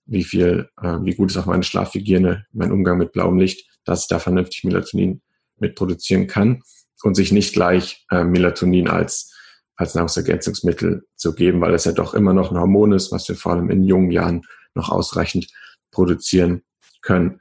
[0.09, 4.03] wie viel, äh, wie gut ist auch meine Schlafhygiene, mein Umgang mit blauem Licht, dass
[4.03, 5.23] ich da vernünftig Melatonin
[5.59, 6.63] mitproduzieren kann
[7.03, 9.35] und sich nicht gleich äh, Melatonin als
[9.77, 13.37] als Nahrungsergänzungsmittel zu geben, weil es ja doch immer noch ein Hormon ist, was wir
[13.37, 14.43] vor allem in jungen Jahren
[14.75, 15.47] noch ausreichend
[15.93, 16.63] produzieren
[17.01, 17.41] können.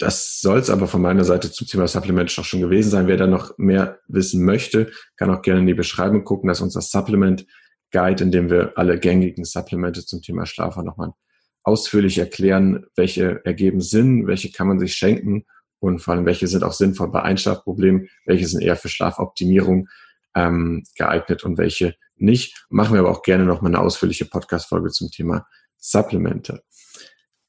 [0.00, 3.06] Das soll es aber von meiner Seite zum Thema Supplement auch schon gewesen sein.
[3.06, 6.48] Wer da noch mehr wissen möchte, kann auch gerne in die Beschreibung gucken.
[6.48, 7.46] Das ist unser Supplement
[7.92, 11.12] Guide, in dem wir alle gängigen Supplemente zum Thema Schlaf nochmal
[11.66, 15.44] ausführlich erklären, welche ergeben Sinn, welche kann man sich schenken
[15.80, 19.88] und vor allem welche sind auch sinnvoll bei Einschlafproblemen, welche sind eher für Schlafoptimierung
[20.36, 22.64] ähm, geeignet und welche nicht.
[22.70, 25.44] Machen wir aber auch gerne nochmal eine ausführliche Podcast-Folge zum Thema
[25.76, 26.62] Supplemente.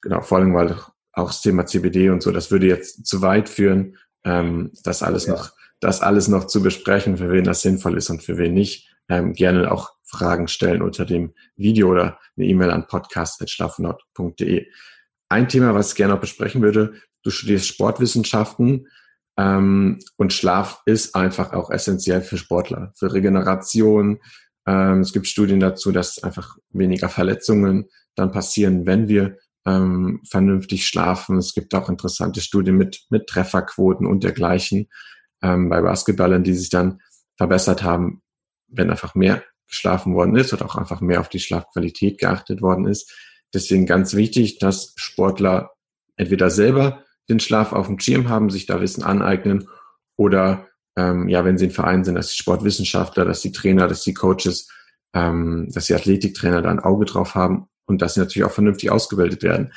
[0.01, 0.75] Genau, vor allem, weil
[1.13, 5.27] auch das Thema CBD und so, das würde jetzt zu weit führen, ähm, das alles
[5.27, 5.33] ja.
[5.33, 8.89] noch, das alles noch zu besprechen, für wen das sinnvoll ist und für wen nicht.
[9.09, 14.67] Ähm, gerne auch Fragen stellen unter dem Video oder eine E-Mail an podcast.schlafnot.de.
[15.29, 16.93] Ein Thema, was ich gerne auch besprechen würde,
[17.23, 18.87] du studierst Sportwissenschaften
[19.37, 24.19] ähm, und Schlaf ist einfach auch essentiell für Sportler, für Regeneration.
[24.65, 30.87] Ähm, es gibt Studien dazu, dass einfach weniger Verletzungen dann passieren, wenn wir ähm, vernünftig
[30.87, 31.37] schlafen.
[31.37, 34.87] Es gibt auch interessante Studien mit, mit Trefferquoten und dergleichen
[35.43, 37.01] ähm, bei Basketballern, die sich dann
[37.35, 38.21] verbessert haben,
[38.67, 42.87] wenn einfach mehr geschlafen worden ist oder auch einfach mehr auf die Schlafqualität geachtet worden
[42.87, 43.13] ist.
[43.53, 45.71] Deswegen ganz wichtig, dass Sportler
[46.15, 49.67] entweder selber den Schlaf auf dem Schirm haben, sich da Wissen aneignen
[50.15, 54.01] oder ähm, ja, wenn sie ein Verein sind, dass die Sportwissenschaftler, dass die Trainer, dass
[54.01, 54.69] die Coaches,
[55.13, 58.89] ähm, dass die Athletiktrainer da ein Auge drauf haben und dass sie natürlich auch vernünftig
[58.89, 59.73] ausgebildet werden.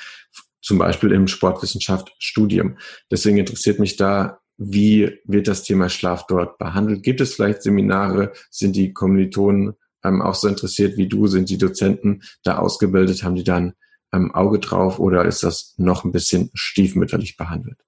[0.63, 2.79] Zum Beispiel im Sportwissenschaftsstudium.
[3.11, 7.03] Deswegen interessiert mich da, wie wird das Thema Schlaf dort behandelt?
[7.03, 8.33] Gibt es vielleicht Seminare?
[8.51, 9.73] Sind die Kommilitonen
[10.05, 11.27] ähm, auch so interessiert wie du?
[11.29, 13.25] Sind die Dozenten da ausgebildet?
[13.25, 13.73] Haben die dann
[14.13, 17.79] ähm, Auge drauf oder ist das noch ein bisschen stiefmütterlich behandelt?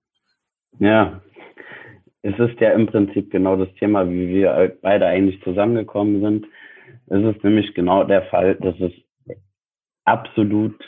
[0.79, 1.21] Ja,
[2.23, 6.47] es ist ja im Prinzip genau das Thema, wie wir beide eigentlich zusammengekommen sind.
[7.09, 8.93] Es ist nämlich genau der Fall, dass es
[10.05, 10.83] absolut,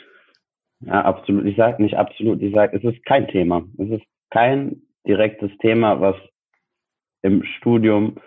[0.79, 3.63] ja, absolut, ich sage nicht absolut, ich sage, es ist kein Thema.
[3.77, 6.15] Es ist kein direktes Thema, was
[7.21, 8.17] im Studium,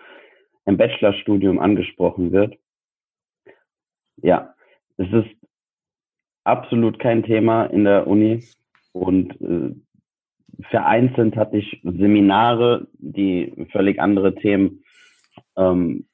[0.65, 2.55] im Bachelorstudium angesprochen wird.
[4.17, 4.53] Ja,
[4.97, 5.29] es ist
[6.43, 8.43] absolut kein Thema in der Uni
[8.91, 9.73] und äh,
[10.69, 14.83] vereinzelt hatte ich Seminare, die völlig andere Themen,
[15.57, 16.05] ähm,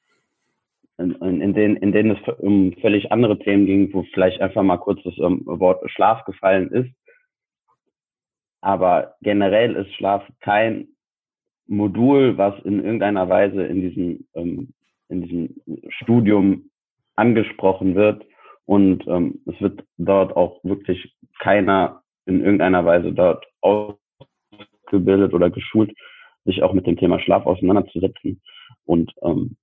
[0.98, 4.78] in, in, denen, in denen es um völlig andere Themen ging, wo vielleicht einfach mal
[4.78, 6.92] kurz das um, Wort Schlaf gefallen ist.
[8.66, 10.88] Aber generell ist Schlaf kein
[11.68, 14.74] Modul, was in irgendeiner Weise in diesem, ähm,
[15.08, 15.56] in diesem
[15.90, 16.72] Studium
[17.16, 18.26] angesprochen wird.
[18.66, 25.96] Und ähm, es wird dort auch wirklich keiner in irgendeiner Weise dort ausgebildet oder geschult,
[26.46, 28.42] sich auch mit dem Thema Schlaf auseinanderzusetzen.
[28.86, 29.58] Und ähm,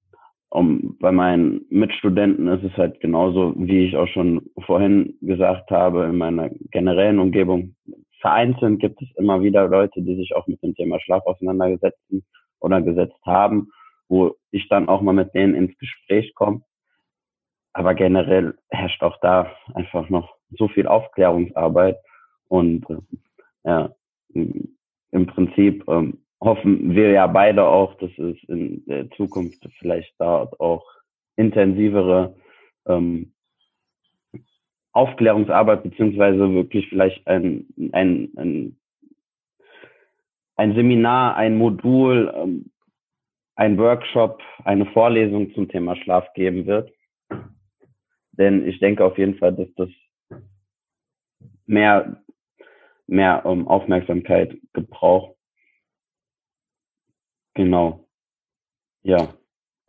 [0.48, 6.04] um, bei meinen Mitstudenten ist es halt genauso, wie ich auch schon vorhin gesagt habe,
[6.04, 7.74] in meiner generellen Umgebung.
[8.22, 12.24] Vereinzelt gibt es immer wieder Leute, die sich auch mit dem Thema Schlaf auseinandergesetzen
[12.60, 13.72] oder gesetzt haben,
[14.08, 16.62] wo ich dann auch mal mit denen ins Gespräch komme.
[17.72, 21.96] Aber generell herrscht auch da einfach noch so viel Aufklärungsarbeit
[22.48, 22.98] und äh,
[23.64, 23.90] ja,
[24.34, 30.60] im Prinzip ähm, hoffen wir ja beide auch, dass es in der Zukunft vielleicht dort
[30.60, 30.84] auch
[31.36, 32.36] intensivere
[32.86, 33.32] ähm,
[34.92, 38.76] Aufklärungsarbeit beziehungsweise wirklich vielleicht ein, ein, ein,
[40.56, 42.70] ein Seminar, ein Modul, ähm,
[43.54, 46.92] ein Workshop, eine Vorlesung zum Thema Schlaf geben wird.
[48.32, 49.88] Denn ich denke auf jeden Fall, dass das
[51.66, 52.22] mehr,
[53.06, 55.36] mehr um, Aufmerksamkeit gebraucht.
[57.54, 58.06] Genau.
[59.02, 59.34] Ja.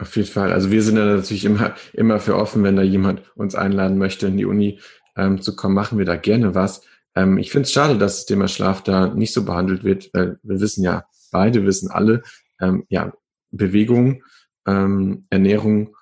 [0.04, 0.52] Auf jeden Fall.
[0.52, 4.28] Also wir sind da natürlich immer, immer für offen, wenn da jemand uns einladen möchte,
[4.28, 4.82] in die Uni
[5.16, 6.82] ähm, zu kommen, machen wir da gerne was.
[7.16, 10.40] Ähm, ich finde es schade, dass das Thema Schlaf da nicht so behandelt wird, weil
[10.44, 12.22] wir wissen ja, beide wissen alle,
[12.60, 13.14] ähm, ja,
[13.52, 14.26] Bewegung,
[14.68, 15.96] ähm, Ernährung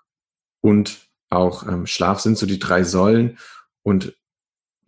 [0.61, 3.37] und auch ähm, Schlaf sind so die drei Säulen
[3.83, 4.17] und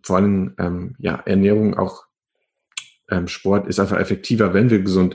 [0.02, 2.02] vor allem ähm, ja, Ernährung, auch
[3.08, 5.14] ähm, Sport ist einfach effektiver, wenn wir gesund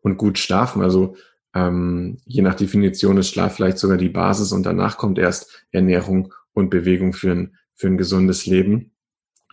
[0.00, 0.82] und gut schlafen.
[0.82, 1.16] Also
[1.56, 6.34] ähm, je nach Definition ist Schlaf vielleicht sogar die Basis und danach kommt erst Ernährung
[6.52, 8.92] und Bewegung für ein, für ein gesundes Leben.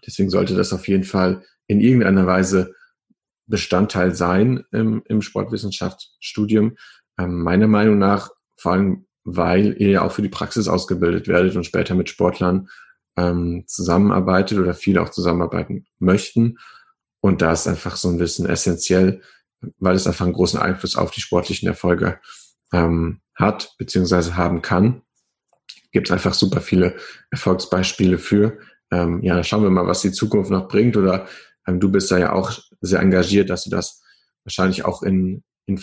[0.06, 2.76] Deswegen sollte das auf jeden Fall in irgendeiner Weise
[3.48, 6.76] Bestandteil sein im, im Sportwissenschaftsstudium.
[7.18, 11.56] Ähm, meiner Meinung nach, vor allem, weil ihr ja auch für die Praxis ausgebildet werdet
[11.56, 12.68] und später mit Sportlern
[13.16, 16.58] ähm, zusammenarbeitet oder viele auch zusammenarbeiten möchten.
[17.22, 19.22] Und da ist einfach so ein Wissen essentiell,
[19.80, 22.20] weil es einfach einen großen Einfluss auf die sportlichen Erfolge
[22.72, 25.02] ähm, hat, beziehungsweise haben kann.
[25.92, 26.96] Gibt es einfach super viele
[27.32, 28.58] Erfolgsbeispiele für.
[28.92, 30.98] Ähm, ja, schauen wir mal, was die Zukunft noch bringt.
[30.98, 31.28] Oder
[31.68, 34.02] ähm, du bist da ja auch sehr engagiert, dass du das
[34.44, 35.82] wahrscheinlich auch in, in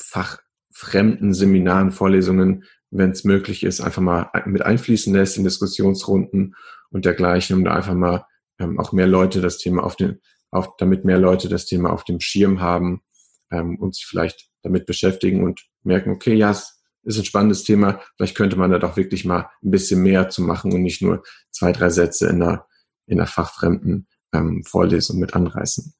[0.00, 6.54] fachfremden Seminaren, Vorlesungen, wenn es möglich ist, einfach mal mit einfließen lässt in Diskussionsrunden
[6.90, 8.24] und dergleichen, um da einfach mal
[8.58, 12.04] ähm, auch mehr Leute das Thema auf den, auf, damit mehr Leute das Thema auf
[12.04, 13.02] dem Schirm haben
[13.50, 18.00] ähm, und sich vielleicht damit beschäftigen und merken, okay, ja, es ist ein spannendes Thema,
[18.16, 21.22] vielleicht könnte man da doch wirklich mal ein bisschen mehr zu machen und nicht nur
[21.50, 22.66] zwei, drei Sätze in einer,
[23.06, 25.94] in einer fachfremden ähm, Vorlesung mit anreißen.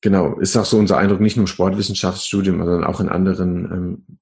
[0.00, 4.18] Genau, ist auch so unser Eindruck, nicht nur im Sportwissenschaftsstudium, sondern auch in anderen ähm,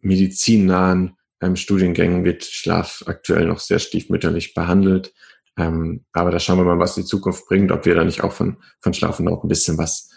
[0.00, 5.14] medizinnahen ähm, Studiengängen wird Schlaf aktuell noch sehr stiefmütterlich behandelt.
[5.56, 8.32] Ähm, aber da schauen wir mal, was die Zukunft bringt, ob wir da nicht auch
[8.32, 10.10] von, von Schlafen auch ein bisschen was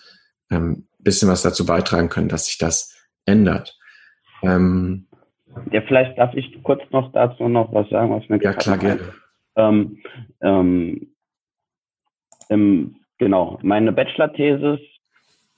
[0.50, 3.78] ähm, bisschen was dazu beitragen können, dass sich das ändert.
[4.44, 5.08] Ähm,
[5.72, 9.14] ja, vielleicht darf ich kurz noch dazu noch was sagen, was mir Ja, klar, gerne.
[9.56, 10.00] Ähm,
[10.42, 11.14] ähm,
[12.50, 14.80] im, genau, meine Bachelor-Thesis,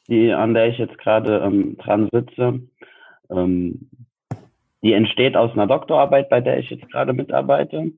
[0.08, 2.62] die, an der ich jetzt gerade ähm, dran sitze,
[3.30, 3.89] ähm,
[4.82, 7.91] die entsteht aus einer Doktorarbeit, bei der ich jetzt gerade mitarbeite.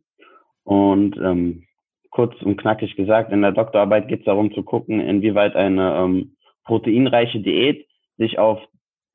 [0.63, 1.63] Und ähm,
[2.09, 6.35] kurz und knackig gesagt, in der Doktorarbeit geht es darum zu gucken, inwieweit eine ähm,
[6.63, 8.59] proteinreiche Diät sich auf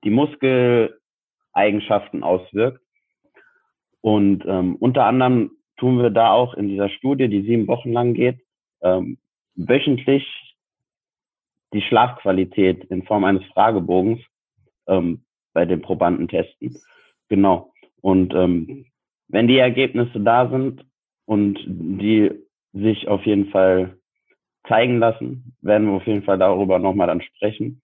[0.04, 2.80] die Muskeleigenschaften auswirkt.
[4.00, 8.14] Und ähm, unter anderem tun wir da auch in dieser Studie, die sieben Wochen lang
[8.14, 8.38] geht,
[8.82, 9.18] ähm,
[9.54, 10.24] wöchentlich
[11.72, 14.20] die Schlafqualität in Form eines Fragebogens
[14.86, 16.76] ähm, bei den Probanden testen.
[17.28, 17.72] Genau.
[18.00, 18.86] Und ähm,
[19.28, 20.84] wenn die Ergebnisse da sind
[21.24, 22.30] und die
[22.72, 23.98] sich auf jeden Fall
[24.68, 27.82] zeigen lassen, werden wir auf jeden Fall darüber nochmal dann sprechen,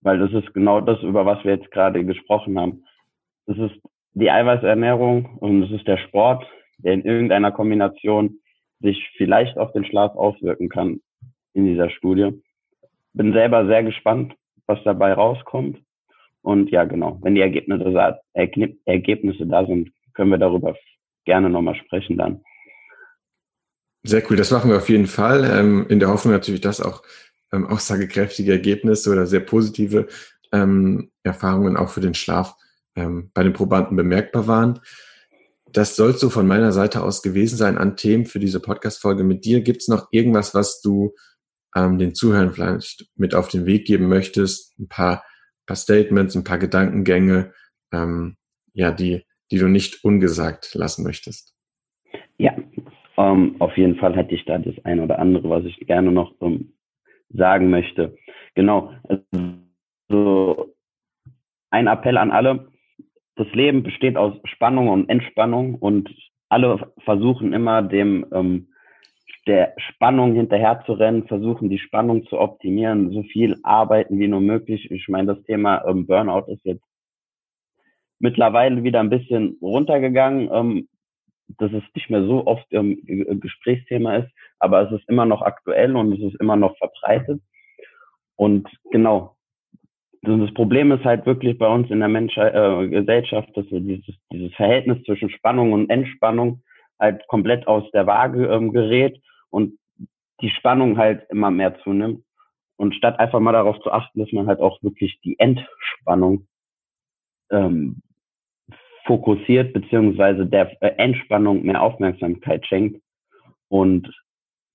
[0.00, 2.84] weil das ist genau das, über was wir jetzt gerade gesprochen haben.
[3.46, 3.80] Das ist
[4.14, 6.46] die Eiweißernährung und es ist der Sport,
[6.78, 8.38] der in irgendeiner Kombination
[8.80, 11.00] sich vielleicht auf den Schlaf auswirken kann
[11.54, 12.42] in dieser Studie.
[13.12, 14.34] Bin selber sehr gespannt,
[14.66, 15.78] was dabei rauskommt.
[16.42, 18.20] Und ja, genau, wenn die Ergebnisse,
[18.84, 20.76] Ergebnisse da sind, können wir darüber
[21.24, 22.42] gerne nochmal sprechen dann.
[24.08, 25.44] Sehr cool, das machen wir auf jeden Fall.
[25.44, 27.02] Ähm, in der Hoffnung natürlich, dass auch
[27.52, 30.06] ähm, aussagekräftige Ergebnisse oder sehr positive
[30.50, 32.54] ähm, Erfahrungen auch für den Schlaf
[32.96, 34.80] ähm, bei den Probanden bemerkbar waren.
[35.70, 39.44] Das soll so von meiner Seite aus gewesen sein an Themen für diese Podcast-Folge mit
[39.44, 39.60] dir.
[39.60, 41.14] Gibt es noch irgendwas, was du
[41.76, 44.78] ähm, den Zuhörern vielleicht mit auf den Weg geben möchtest?
[44.78, 45.22] Ein paar
[45.66, 47.52] paar Statements, ein paar Gedankengänge,
[47.92, 48.38] ähm,
[48.72, 51.57] ja, die, die du nicht ungesagt lassen möchtest.
[53.18, 56.34] Ähm, auf jeden Fall hätte ich da das eine oder andere, was ich gerne noch
[56.40, 56.72] ähm,
[57.30, 58.16] sagen möchte.
[58.54, 58.92] Genau.
[60.08, 60.72] Also
[61.70, 62.68] ein Appell an alle.
[63.34, 66.08] Das Leben besteht aus Spannung und Entspannung und
[66.48, 68.68] alle versuchen immer dem ähm,
[69.48, 74.90] der Spannung rennen, versuchen die Spannung zu optimieren, so viel arbeiten wie nur möglich.
[74.90, 76.84] Ich meine, das Thema ähm, Burnout ist jetzt
[78.20, 80.88] mittlerweile wieder ein bisschen runtergegangen, ähm,
[81.58, 83.00] dass es nicht mehr so oft ähm,
[83.40, 87.40] Gesprächsthema ist, aber es ist immer noch aktuell und es ist immer noch verbreitet.
[88.36, 89.36] Und genau,
[90.22, 94.14] das Problem ist halt wirklich bei uns in der Menschheit, äh, Gesellschaft, dass wir dieses,
[94.32, 96.62] dieses Verhältnis zwischen Spannung und Entspannung
[96.98, 99.20] halt komplett aus der Waage ähm, gerät
[99.50, 99.78] und
[100.40, 102.24] die Spannung halt immer mehr zunimmt.
[102.76, 106.46] Und statt einfach mal darauf zu achten, dass man halt auch wirklich die Entspannung
[107.50, 108.02] ähm,
[109.08, 113.02] fokussiert, beziehungsweise der äh, Entspannung mehr Aufmerksamkeit schenkt.
[113.68, 114.14] Und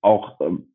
[0.02, 0.74] auch ähm,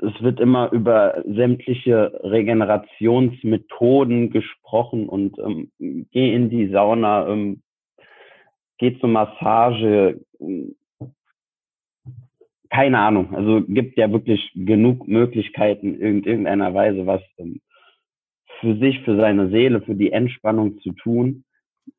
[0.00, 5.72] es wird immer über sämtliche Regenerationsmethoden gesprochen und ähm,
[6.12, 7.62] geh in die Sauna, ähm,
[8.78, 10.20] geh zur Massage,
[12.70, 13.34] keine Ahnung.
[13.34, 17.60] Also gibt ja wirklich genug Möglichkeiten in irgendeiner Weise was ähm,
[18.60, 21.44] für sich, für seine Seele, für die Entspannung zu tun.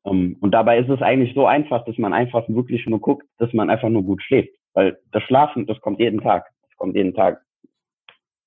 [0.02, 3.26] Um, ähm, und dabei ist es eigentlich so einfach, dass man einfach wirklich nur guckt,
[3.38, 4.54] dass man einfach nur gut schläft.
[4.74, 6.46] Weil das Schlafen, das kommt jeden Tag.
[6.62, 7.42] Das kommt jeden Tag.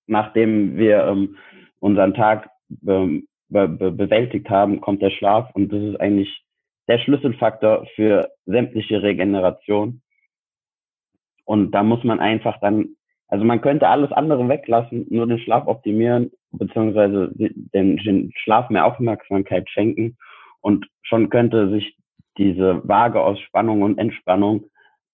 [0.07, 1.37] Nachdem wir ähm,
[1.79, 2.49] unseren Tag
[2.87, 5.49] ähm, be be bewältigt haben, kommt der Schlaf.
[5.53, 6.43] Und das ist eigentlich
[6.87, 10.01] der Schlüsselfaktor für sämtliche Regeneration.
[11.45, 12.95] Und da muss man einfach dann,
[13.27, 18.85] also man könnte alles andere weglassen, nur den Schlaf optimieren, beziehungsweise den, den Schlaf mehr
[18.85, 20.17] Aufmerksamkeit schenken.
[20.63, 21.95] Und schon könnte sich
[22.37, 24.69] diese Waage aus Spannung und Entspannung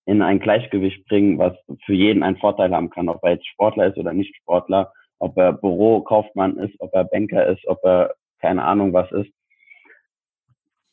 [0.05, 1.53] in ein Gleichgewicht bringen, was
[1.85, 5.35] für jeden einen Vorteil haben kann, ob er jetzt Sportler ist oder nicht Sportler, ob
[5.37, 9.31] er Bürokaufmann ist, ob er Banker ist, ob er keine Ahnung was ist.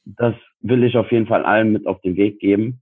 [0.04, 2.80] Das will ich auf jeden Fall allen mit auf den Weg geben.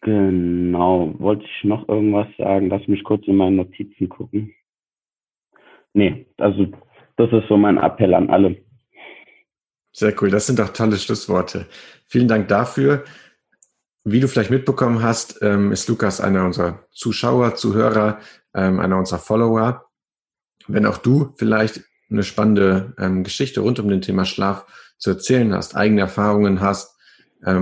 [0.00, 1.14] Genau.
[1.18, 2.68] Wollte ich noch irgendwas sagen?
[2.68, 4.52] Lass mich kurz in meine Notizen gucken.
[5.94, 6.66] Nee, also
[7.16, 8.56] das ist so mein Appell an alle.
[9.92, 10.30] Sehr cool.
[10.30, 11.66] Das sind doch tolle Schlussworte.
[12.06, 13.04] Vielen Dank dafür.
[14.04, 18.18] Wie du vielleicht mitbekommen hast, ähm, ist Lukas einer unserer Zuschauer, Zuhörer,
[18.54, 19.86] ähm, einer unserer Follower.
[20.66, 24.66] Wenn auch du vielleicht eine spannende ähm, Geschichte rund um den Thema Schlaf
[24.98, 26.96] zu erzählen hast, eigene Erfahrungen hast,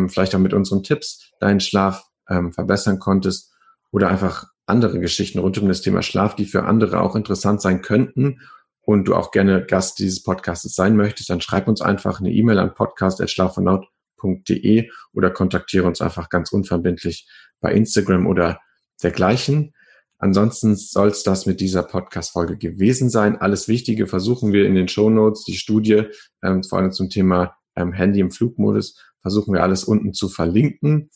[0.08, 3.54] vielleicht auch mit unseren Tipps deinen Schlaf verbessern konntest
[3.90, 7.80] oder einfach andere Geschichten rund um das Thema Schlaf, die für andere auch interessant sein
[7.80, 8.40] könnten
[8.82, 12.58] und du auch gerne Gast dieses Podcasts sein möchtest, dann schreib uns einfach eine E-Mail
[12.58, 17.28] an podcast.schlafundlaut.de oder kontaktiere uns einfach ganz unverbindlich
[17.60, 18.60] bei Instagram oder
[19.02, 19.72] dergleichen.
[20.18, 23.40] Ansonsten soll es das mit dieser Podcast-Folge gewesen sein.
[23.40, 26.04] Alles Wichtige versuchen wir in den Show Notes, die Studie,
[26.42, 31.08] ähm, vor allem zum Thema ähm, Handy im Flugmodus, versuchen wir alles unten zu verlinken.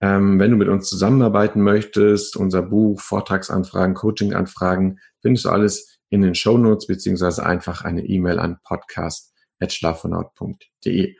[0.00, 6.22] Ähm, wenn du mit uns zusammenarbeiten möchtest, unser Buch, Vortragsanfragen, Coachinganfragen, findest du alles in
[6.22, 11.16] den Show Notes beziehungsweise einfach eine E-Mail an podcast.schlafvonaut.de.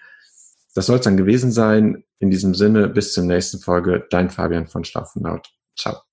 [0.74, 2.04] Das soll es dann gewesen sein.
[2.18, 4.06] In diesem Sinne, bis zur nächsten Folge.
[4.10, 5.48] Dein Fabian von Schlafvonaut.
[5.76, 6.07] Ciao.